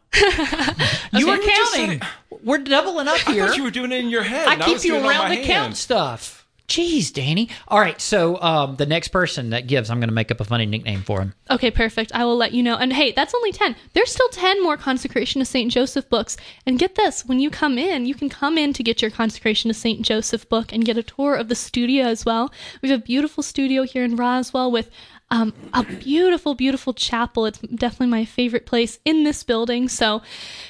[1.13, 2.01] You were counting.
[2.43, 3.47] We're doubling up I here.
[3.47, 4.47] thought you were doing it in your head.
[4.47, 5.47] I keep was you doing it on around the hand.
[5.47, 6.45] count stuff.
[6.67, 7.49] Jeez, Danny.
[7.67, 10.43] All right, so um, the next person that gives, I'm going to make up a
[10.43, 11.35] funny nickname for him.
[11.51, 12.11] Okay, perfect.
[12.15, 12.75] I will let you know.
[12.75, 13.75] And hey, that's only 10.
[13.93, 15.71] There's still 10 more Consecration to St.
[15.71, 16.37] Joseph books.
[16.65, 19.67] And get this when you come in, you can come in to get your Consecration
[19.67, 20.01] to St.
[20.01, 22.51] Joseph book and get a tour of the studio as well.
[22.81, 24.89] We have a beautiful studio here in Roswell with
[25.31, 27.45] um, a beautiful, beautiful chapel.
[27.47, 29.89] It's definitely my favorite place in this building.
[29.89, 30.21] So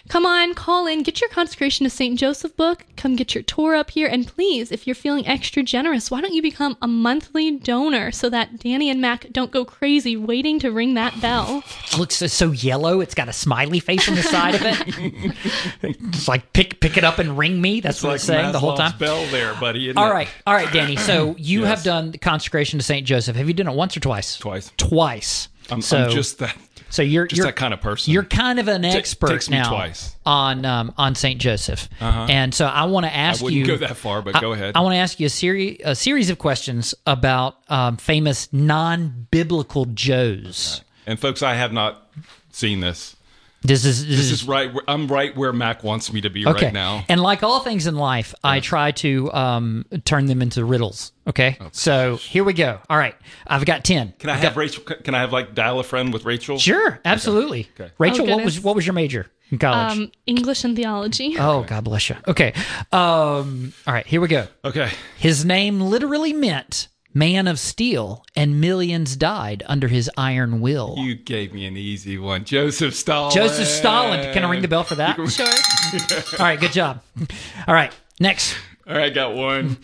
[0.08, 2.18] come on, call in, get your Consecration to St.
[2.18, 4.08] Joseph book, come get your tour up here.
[4.08, 8.30] And please, if you're feeling extra generous, why don't you become a monthly donor so
[8.30, 11.62] that Danny and Mac don't go crazy waiting to ring that bell?
[11.92, 13.02] It looks so- so yellow.
[13.02, 15.36] It's got a smiley face on the side of it.
[15.82, 17.82] it's like pick pick it up and ring me.
[17.82, 18.98] That's It's what like it's saying the whole time.
[18.98, 19.90] bell there, buddy.
[19.90, 20.14] isn't All it?
[20.14, 20.96] right, all right, Danny.
[20.96, 21.70] So you Yes.
[21.70, 23.36] have done the consecration to Saint Joseph.
[23.36, 24.36] Have you done it once or twice?
[24.46, 24.72] Twice.
[24.78, 25.48] Twice.
[25.72, 26.56] I'm, so I'm just that.
[26.92, 28.14] so you're just you're that kind of person.
[28.14, 30.16] You're kind of an Ta- expert now twice.
[30.26, 32.28] on um, on Saint Joseph, Uh-huh.
[32.30, 33.66] and so I want to ask wouldn't you.
[33.66, 34.76] go that far, but I- go ahead.
[34.76, 39.26] I want to ask you a series a series of questions about um, famous non
[39.32, 40.82] biblical Joes.
[41.08, 42.10] And folks, I have not
[42.52, 43.15] seen this.
[43.68, 44.74] This is This is right.
[44.74, 47.04] Where, I'm right where Mac wants me to be right now.
[47.10, 51.12] And like all things in life, I try to um, turn them into riddles.
[51.28, 51.58] Okay.
[51.72, 52.80] So here we go.
[52.90, 53.16] All right.
[53.48, 54.14] I've got 10.
[54.20, 54.84] Can I I've have got- Rachel?
[54.84, 56.58] Can I have like dial a friend with Rachel?
[56.60, 57.00] Sure.
[57.04, 57.68] Absolutely.
[57.80, 57.92] Okay.
[57.98, 59.98] Rachel, Oh, what was what was your major in college?
[59.98, 61.36] Um, English and theology.
[61.40, 62.16] oh, God bless you.
[62.28, 62.54] Okay.
[62.92, 64.06] Um, all right.
[64.06, 64.48] Here we go.
[64.64, 64.90] Okay.
[65.18, 70.96] His name literally meant man of steel, and millions died under his iron will.
[70.98, 73.34] You gave me an easy one, Joseph Stalin.
[73.34, 74.32] Joseph Stalin.
[74.34, 75.16] Can I ring the bell for that?
[75.36, 75.48] Sure.
[76.40, 76.60] All right.
[76.60, 77.02] Good job.
[77.68, 77.92] All right.
[78.20, 78.56] Next.
[78.88, 79.78] All right, got one.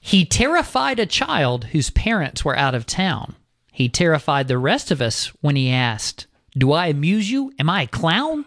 [0.00, 3.36] He terrified a child whose parents were out of town.
[3.72, 6.26] He terrified the rest of us when he asked,
[6.56, 7.52] Do I amuse you?
[7.58, 8.46] Am I a clown?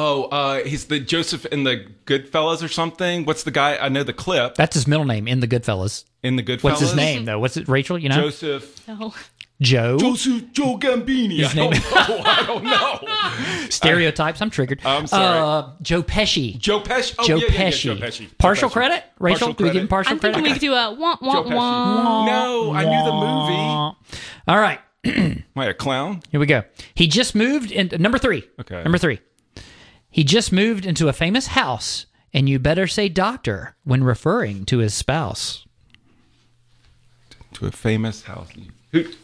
[0.00, 3.24] Oh, uh, he's the Joseph in the Goodfellas or something.
[3.24, 3.76] What's the guy?
[3.76, 6.04] I know the clip That's his middle name in the Goodfellas.
[6.22, 6.62] in the Goodfellas.
[6.62, 7.40] What's his name, though?
[7.40, 7.98] What's it, Rachel?
[7.98, 8.14] You know?
[8.22, 8.86] Joseph.
[8.86, 9.12] No.
[9.60, 9.98] Joe.
[9.98, 11.38] Joseph Joe Gambini.
[11.38, 12.22] His I name- don't know.
[12.24, 13.66] I don't know.
[13.70, 14.40] Stereotypes.
[14.40, 14.80] I'm triggered.
[14.84, 15.38] I'm sorry.
[15.64, 16.56] Uh, Joe Pesci.
[16.58, 17.16] Joe Pesci.
[17.18, 17.80] Oh, Joe, yeah, yeah, yeah, Pesci.
[17.82, 18.20] Joe Pesci.
[18.20, 18.72] Joe Partial Pesci.
[18.72, 19.04] credit?
[19.18, 19.90] Rachel, Partial do we give him credit.
[19.90, 20.34] partial I'm credit?
[20.36, 21.54] thinking we could do a wah, wah, Joe Pesci.
[21.56, 22.26] wah.
[22.26, 24.16] No, I knew the movie.
[24.46, 24.78] All right.
[25.04, 26.20] Am I a clown?
[26.30, 26.62] Here we go.
[26.94, 28.44] He just moved into number three.
[28.60, 28.80] Okay.
[28.84, 29.18] Number three.
[30.18, 34.78] He just moved into a famous house, and you better say doctor when referring to
[34.78, 35.64] his spouse.
[37.52, 38.48] To a famous house.
[38.92, 39.14] Let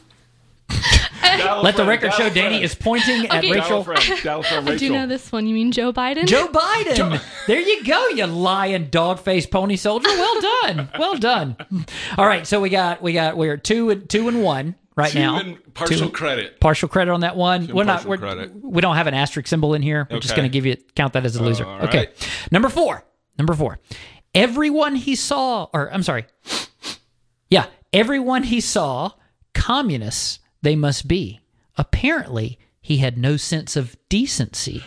[1.76, 3.50] the record show Danny is pointing at Okay.
[3.50, 3.82] Rachel.
[3.82, 4.22] Dial friend.
[4.22, 4.96] Dial friend, I do Rachel.
[4.96, 5.48] know this one.
[5.48, 6.26] You mean Joe Biden?
[6.26, 7.20] Joe Biden.
[7.48, 10.06] There you go, you lying dog-faced pony soldier.
[10.10, 10.90] Well done.
[10.96, 11.56] Well done.
[12.16, 15.18] All right, so we got we got we're two and two and one right Two
[15.18, 15.56] now.
[15.74, 16.60] partial Two- credit.
[16.60, 17.66] Partial credit on that one.
[17.66, 18.04] Two We're not.
[18.04, 18.52] We're, credit.
[18.62, 20.06] we don't have an asterisk symbol in here.
[20.10, 21.66] We're just going to give you count that as a loser.
[21.66, 21.98] all okay.
[21.98, 22.30] right.
[22.50, 23.04] Number four.
[23.38, 23.78] Number four.
[24.34, 26.26] Everyone he saw, or I'm sorry.
[27.50, 29.12] Yeah, everyone he saw,
[29.54, 31.40] communists they must be.
[31.76, 34.84] Apparently, he had no sense of decency.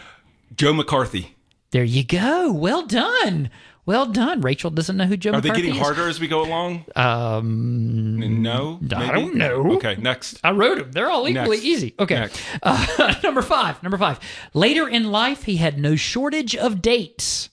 [0.56, 1.36] Joe McCarthy.
[1.72, 2.52] There you go.
[2.52, 3.50] Well done.
[3.88, 4.42] Well done.
[4.42, 5.80] Rachel doesn't know who Joe Are they getting is.
[5.80, 6.84] harder as we go along?
[6.96, 8.80] Um, No.
[8.94, 9.22] I maybe?
[9.22, 9.72] don't know.
[9.78, 10.40] Okay, next.
[10.44, 10.92] I wrote them.
[10.92, 11.66] They're all equally Next.
[11.66, 11.96] easy.
[11.98, 12.16] Okay.
[12.20, 12.42] Next.
[12.62, 13.82] Uh, number five.
[13.82, 14.20] Number five.
[14.54, 17.50] Later in life, he had no shortage of dates,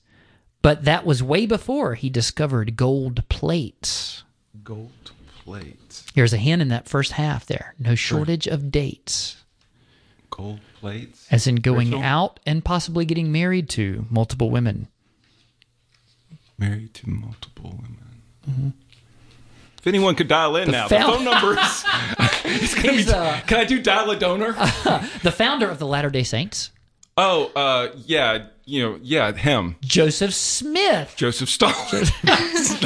[0.60, 4.24] but that was way before he discovered gold plates.
[4.64, 4.90] Gold
[5.44, 6.04] plates.
[6.16, 7.74] Here's a hint in that first half there.
[7.78, 9.44] No shortage of dates,
[10.30, 11.28] Gold plates.
[11.30, 12.02] as in going Rachel?
[12.02, 14.88] out and possibly getting married to multiple women.
[16.58, 17.70] Married to multiple
[18.46, 18.74] women.
[19.78, 21.58] If anyone could dial in now, found- the phone numbers.
[22.44, 24.52] it's gonna He's, be, uh, can I do dial a donor?
[25.22, 26.70] The founder of the Latter day Saints,
[27.18, 31.14] oh, uh, yeah, you know, yeah, him, Joseph Smith.
[31.16, 32.04] Joseph Stalin.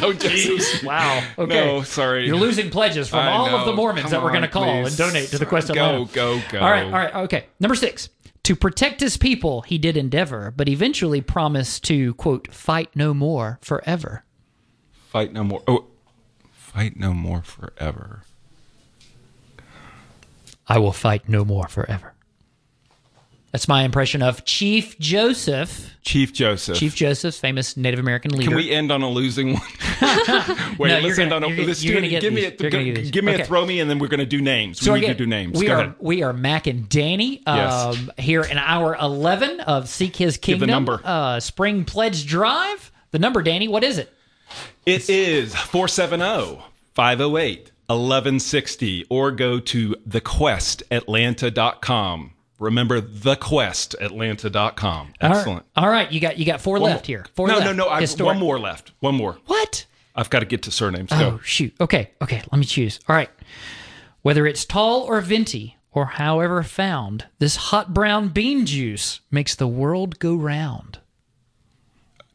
[0.00, 0.82] no, Joseph.
[0.82, 1.22] Wow.
[1.38, 1.54] Okay.
[1.66, 2.26] No, sorry.
[2.26, 3.72] You're losing pledges from I all of the.
[3.74, 4.98] Mormons Come that we're going to call please.
[4.98, 6.58] and donate to the Quest of Go, go, go.
[6.60, 7.46] All right, all right, okay.
[7.60, 8.08] Number six.
[8.48, 13.58] To protect his people, he did endeavor, but eventually promised to, quote, fight no more
[13.60, 14.24] forever.
[15.10, 15.62] Fight no more.
[15.68, 15.84] Oh,
[16.50, 18.22] fight no more forever.
[20.66, 22.14] I will fight no more forever.
[23.52, 25.94] That's my impression of Chief Joseph.
[26.02, 26.76] Chief Joseph.
[26.76, 28.50] Chief Joseph, famous Native American leader.
[28.50, 29.62] Can we end on a losing one?
[30.78, 31.48] Wait, No, let's you're end gonna- on a.
[31.48, 32.10] you're- let's you're do it.
[32.10, 32.52] get give me these.
[32.52, 32.56] a.
[32.62, 33.10] You're gonna get these.
[33.10, 33.42] Give me Okay.
[33.42, 34.78] a throw me, and then we're going to do names.
[34.80, 35.58] So we need to do names.
[35.58, 35.94] We Go are ahead.
[35.98, 37.72] we are Mac and Danny Yes.
[37.72, 40.60] um, here in hour eleven of Seek His Kingdom.
[40.60, 41.00] Give the number.
[41.02, 42.92] Uh, Spring Pledge Drive.
[43.12, 43.66] The number, Danny.
[43.68, 44.12] What is it?
[44.86, 46.60] It is 470
[46.94, 52.32] 508 1160 or go to thequestatlanta.com.
[52.58, 54.96] Remember thequestatlanta.com.
[55.20, 55.36] All right.
[55.38, 55.64] Excellent.
[55.76, 57.18] All right, you got you got four One left more.
[57.18, 57.26] here.
[57.34, 57.66] Four no, left.
[57.66, 58.26] no, no, I, Historic.
[58.34, 58.92] one more left.
[59.00, 59.38] One more.
[59.46, 59.86] What?
[60.16, 61.10] I've got to get to surnames.
[61.12, 61.38] Oh Go.
[61.44, 61.72] shoot.
[61.80, 62.42] Okay, okay.
[62.50, 62.98] Let me choose.
[63.08, 63.30] All right.
[64.22, 69.68] Whether it's tall or venti or however found, this hot brown bean juice makes the
[69.68, 70.98] world go round.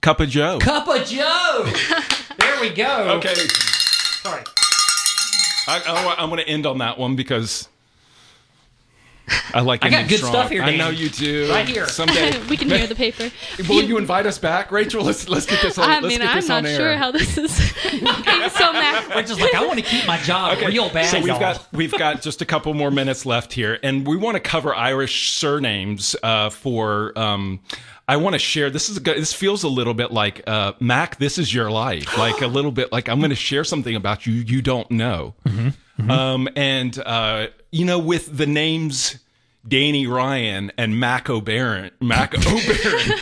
[0.02, 0.60] Cup of Joe.
[0.60, 1.66] Cup of Joe.
[2.40, 3.18] there we go.
[3.18, 3.34] Okay.
[3.36, 4.44] Sorry.
[5.68, 7.68] I, I, I'm going to end on that one because
[9.54, 9.86] I like.
[9.86, 10.34] I got good strong.
[10.34, 11.50] stuff here, I know you do.
[11.50, 11.88] Right here.
[11.88, 12.44] Someday.
[12.50, 13.32] we can hear the paper.
[13.70, 15.04] Will you invite us back, Rachel?
[15.04, 15.90] Let's let's get this on.
[15.90, 16.78] I let's mean, get I'm this not on air.
[16.78, 17.74] sure how this is.
[17.86, 18.74] okay, so
[19.16, 21.06] Mac, just like, I want to keep my job real bad.
[21.08, 21.40] So we've y'all.
[21.40, 24.74] got we've got just a couple more minutes left here, and we want to cover
[24.76, 27.18] Irish surnames uh, for.
[27.18, 27.60] Um,
[28.08, 28.70] I want to share.
[28.70, 31.18] This is a, good- this feels a little bit like uh, Mac.
[31.20, 34.26] This is your life, like a little bit like I'm going to share something about
[34.28, 35.36] you you don't know.
[36.10, 39.20] Um, and uh, you know, with the names
[39.66, 43.20] Danny Ryan and Mac O'Baron, Mac O'Baron.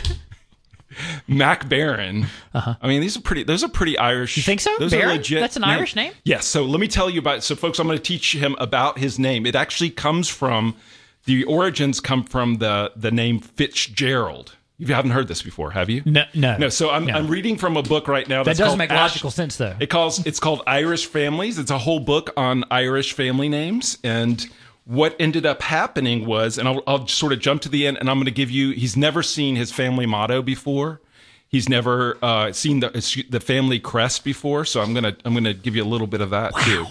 [1.28, 2.26] Mac Barron.
[2.54, 2.74] Uh-huh.
[2.80, 3.44] I mean, these are pretty.
[3.44, 4.36] Those are pretty Irish.
[4.36, 4.74] You think so?
[4.78, 5.08] Those Barron?
[5.08, 5.40] are legit.
[5.40, 5.64] That's an.
[5.64, 6.12] Irish name?
[6.24, 6.46] Yes.
[6.46, 7.42] So let me tell you about.
[7.42, 9.46] So, folks, I'm going to teach him about his name.
[9.46, 10.76] It actually comes from
[11.24, 14.56] the origins come from the the name Fitzgerald.
[14.78, 16.02] You haven't heard this before, have you?
[16.04, 16.56] No, no.
[16.56, 16.68] No.
[16.68, 17.14] So I'm No.
[17.14, 18.42] I'm reading from a book right now.
[18.42, 19.76] that does make Ash- logical sense, though.
[19.78, 21.58] It calls it's called Irish Families.
[21.58, 24.44] It's a whole book on Irish family names and.
[24.84, 28.10] What ended up happening was, and I'll, I'll sort of jump to the end, and
[28.10, 28.70] I'm going to give you.
[28.70, 31.00] He's never seen his family motto before.
[31.48, 35.76] He's never uh, seen the the family crest before, so I'm gonna I'm gonna give
[35.76, 36.86] you a little bit of that too.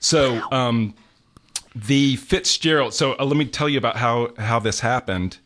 [0.00, 0.94] So um,
[1.74, 2.94] the Fitzgerald.
[2.94, 5.38] So uh, let me tell you about how how this happened.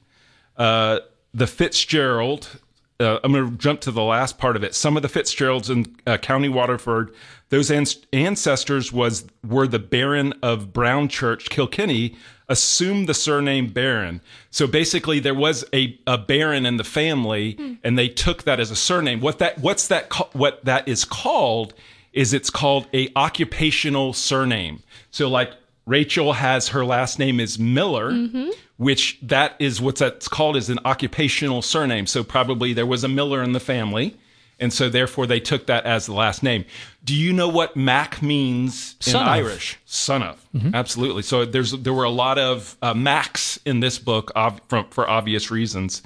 [0.57, 1.01] Uh,
[1.35, 2.61] the Fitzgerald.
[3.01, 4.75] Uh, I'm going to jump to the last part of it.
[4.75, 7.15] Some of the Fitzgeralds in uh, County Waterford,
[7.51, 12.17] those an- ancestors was were the Baron of Burnchurch, Kilkenny,
[12.49, 14.21] assumed the surname Baron.
[14.51, 17.75] So basically, there was a, a Baron in the family, hmm.
[17.85, 19.21] and they took that as a surname.
[19.21, 21.75] What that what's that what that is called
[22.13, 24.83] is it's called a occupational surname.
[25.11, 25.53] So like
[25.87, 28.51] Rachel has her last name is Miller, mm-hmm.
[28.77, 32.07] which that is what's that's called is an occupational surname.
[32.07, 34.17] So probably there was a Miller in the family,
[34.61, 36.65] and so therefore they took that as the last name.
[37.03, 39.27] Do you know what Mac means in Son.
[39.29, 39.79] Irish?
[39.87, 40.45] Son of,
[40.75, 41.23] absolutely.
[41.23, 45.09] So there's there were a lot of uh, Macs in this book ob- from, for
[45.09, 46.03] obvious reasons.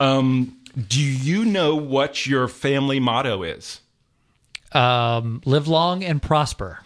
[0.00, 0.56] Um,
[0.88, 3.80] do you know what your family motto is?
[4.72, 6.80] Um, live long and prosper.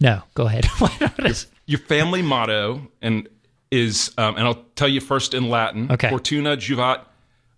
[0.00, 0.66] No, go ahead.
[1.20, 3.28] Is- your family motto and
[3.70, 5.90] is um, and I'll tell you first in Latin.
[5.90, 6.10] Okay.
[6.10, 7.00] Fortuna juvat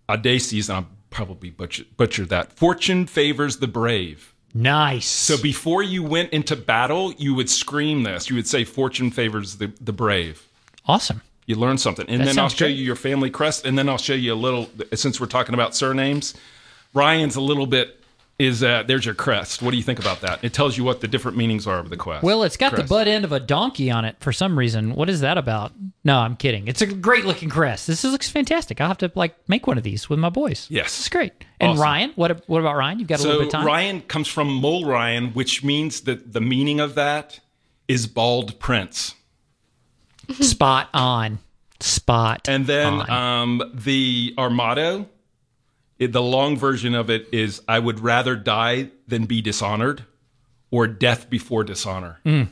[0.07, 2.53] audaces, and I'll probably butcher, butcher that.
[2.53, 4.33] Fortune favors the brave.
[4.53, 5.07] nice.
[5.07, 8.29] So before you went into battle, you would scream this.
[8.29, 10.47] You would say, "Fortune favors the, the brave."
[10.85, 11.21] awesome.
[11.45, 12.75] You learn something, and That then I'll show great.
[12.75, 14.69] you your family crest, and then I'll show you a little.
[14.93, 16.33] Since we're talking about surnames,
[16.93, 18.01] Ryan's a little bit
[18.39, 19.61] is uh, there's your crest.
[19.63, 20.43] What do you think about that?
[20.43, 22.23] It tells you what the different meanings are of the quest.
[22.23, 22.83] Well, it's got crest.
[22.83, 24.93] the butt end of a donkey on it for some reason.
[24.93, 25.71] What is that about?
[26.03, 26.67] No, I'm kidding.
[26.67, 27.87] It's a great looking crest.
[27.87, 28.79] This looks fantastic.
[28.79, 30.67] I'll have to like make one of these with my boys.
[30.69, 31.33] Yes, it's great.
[31.59, 31.81] And Awesome.
[31.83, 32.99] Ryan, what what about Ryan?
[32.99, 33.65] You've got a so little bit of time.
[33.65, 37.39] Ryan comes from Mole Ryan, which means that the meaning of that
[37.87, 39.15] is bald prince.
[40.41, 41.39] Spot on.
[41.79, 42.47] Spot.
[42.49, 43.09] And then on.
[43.09, 45.07] um, the our motto,
[45.99, 50.05] it, the long version of it is I would rather die than be dishonored
[50.71, 52.19] or death before dishonor.
[52.25, 52.49] Mm.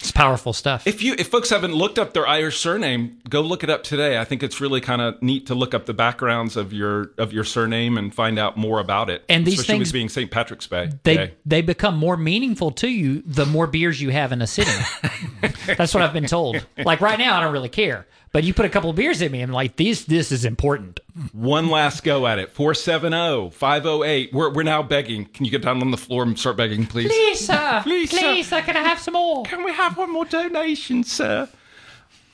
[0.00, 0.86] It's powerful stuff.
[0.86, 4.18] If you if folks haven't looked up their Irish surname, go look it up today.
[4.18, 7.32] I think it's really kind of neat to look up the backgrounds of your of
[7.32, 9.24] your surname and find out more about it.
[9.28, 10.30] And these especially things- with being St.
[10.30, 10.90] Patrick's Day.
[11.04, 11.34] they Day.
[11.46, 14.74] they become more meaningful to you the more beers you have in a sitting.
[15.66, 16.66] That's what I've been told.
[16.76, 19.30] Like right now, I don't really care, but you put a couple of beers in
[19.30, 20.98] me, I'm like, this this is important.
[21.32, 22.50] One last go at it.
[22.58, 24.32] oh, 470-508.
[24.32, 25.26] We're we're now begging.
[25.26, 27.06] Can you get down on the floor and start begging, please?
[27.06, 27.80] Please, sir.
[27.84, 28.18] Please, sir.
[28.18, 28.60] Please, sir.
[28.62, 29.44] Can I have some more?
[29.44, 31.48] Can we have one more donation, sir?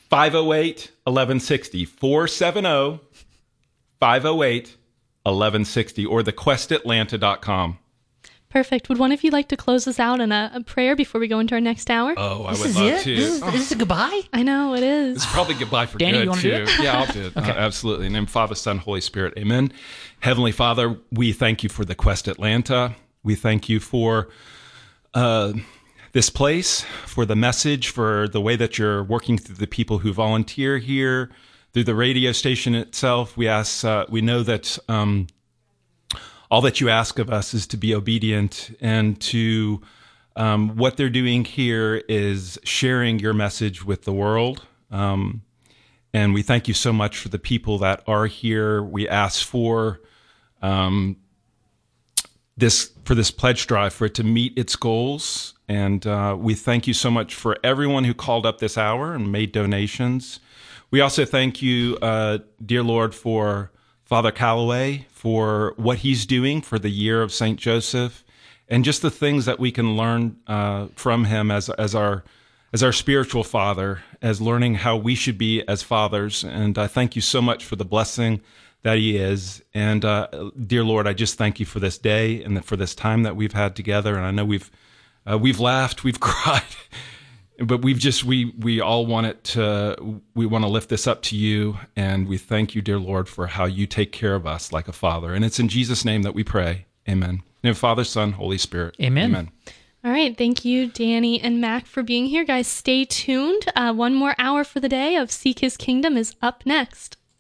[0.09, 1.84] 508 1160.
[1.84, 3.01] 470
[4.01, 4.76] 508
[5.24, 7.78] 1160 or thequestatlanta.com.
[8.51, 8.88] Perfect.
[8.88, 11.28] Would one of you like to close us out in a, a prayer before we
[11.28, 12.14] go into our next hour?
[12.16, 13.03] Oh, I This would is love it?
[13.05, 13.16] to.
[13.16, 14.20] This is, Oh, this a goodbye?
[14.32, 15.16] I know it is.
[15.18, 16.51] It's probably goodbye for Danny, good you wanna too.
[16.57, 16.82] do it?
[16.82, 17.36] yeah, I'll do it.
[17.36, 18.07] Uh, absolutely.
[18.07, 19.34] In the name of Father, Son, Holy Spirit.
[19.38, 19.72] Amen.
[20.18, 22.96] Heavenly Father, we thank you for the Quest Atlanta.
[23.22, 24.28] We thank you for
[25.14, 25.53] uh,
[26.12, 30.12] this place, for the message, for the way that you're working through the people who
[30.12, 31.30] volunteer here,
[31.72, 33.36] through the radio station itself.
[33.36, 33.84] We ask.
[33.84, 34.76] Uh, we know that.
[34.88, 35.28] Um,
[36.51, 39.80] all that you ask of us is to be obedient and to
[40.36, 44.66] um, what they're doing here is sharing your message with the world.
[44.90, 45.42] Um,
[46.12, 48.82] and we thank you so much for the people that are here.
[48.82, 50.01] We ask for
[50.61, 51.16] um,
[52.57, 55.55] this for this pledge drive for it to meet its goals.
[55.68, 59.30] And uh, we thank you so much for everyone who called up this hour and
[59.30, 60.40] made donations.
[60.90, 63.70] We also thank you, uh, dear Lord, for
[64.11, 68.24] Father Calloway for what he's doing for the year of Saint Joseph,
[68.68, 72.24] and just the things that we can learn uh, from him as as our
[72.72, 76.42] as our spiritual father, as learning how we should be as fathers.
[76.42, 78.40] And I thank you so much for the blessing
[78.82, 79.62] that he is.
[79.74, 83.22] And uh, dear Lord, I just thank you for this day and for this time
[83.22, 84.16] that we've had together.
[84.16, 84.72] And I know we've
[85.24, 86.64] uh, we've laughed, we've cried,
[87.61, 91.22] but we've just we we all want it to we want to lift this up
[91.22, 94.72] to you, and we thank you, dear Lord, for how you take care of us
[94.72, 95.34] like a father.
[95.34, 96.86] And it's in Jesus' name that we pray.
[97.08, 97.42] Amen.
[97.62, 98.96] In name Father, Son, Holy Spirit.
[99.00, 99.30] Amen.
[99.30, 99.50] Amen.
[100.02, 100.36] All right.
[100.36, 102.44] Thank you, Danny and Mac, for being here.
[102.44, 103.70] Guys, stay tuned.
[103.76, 107.18] Uh, one more hour for the day of Seek His Kingdom is up next.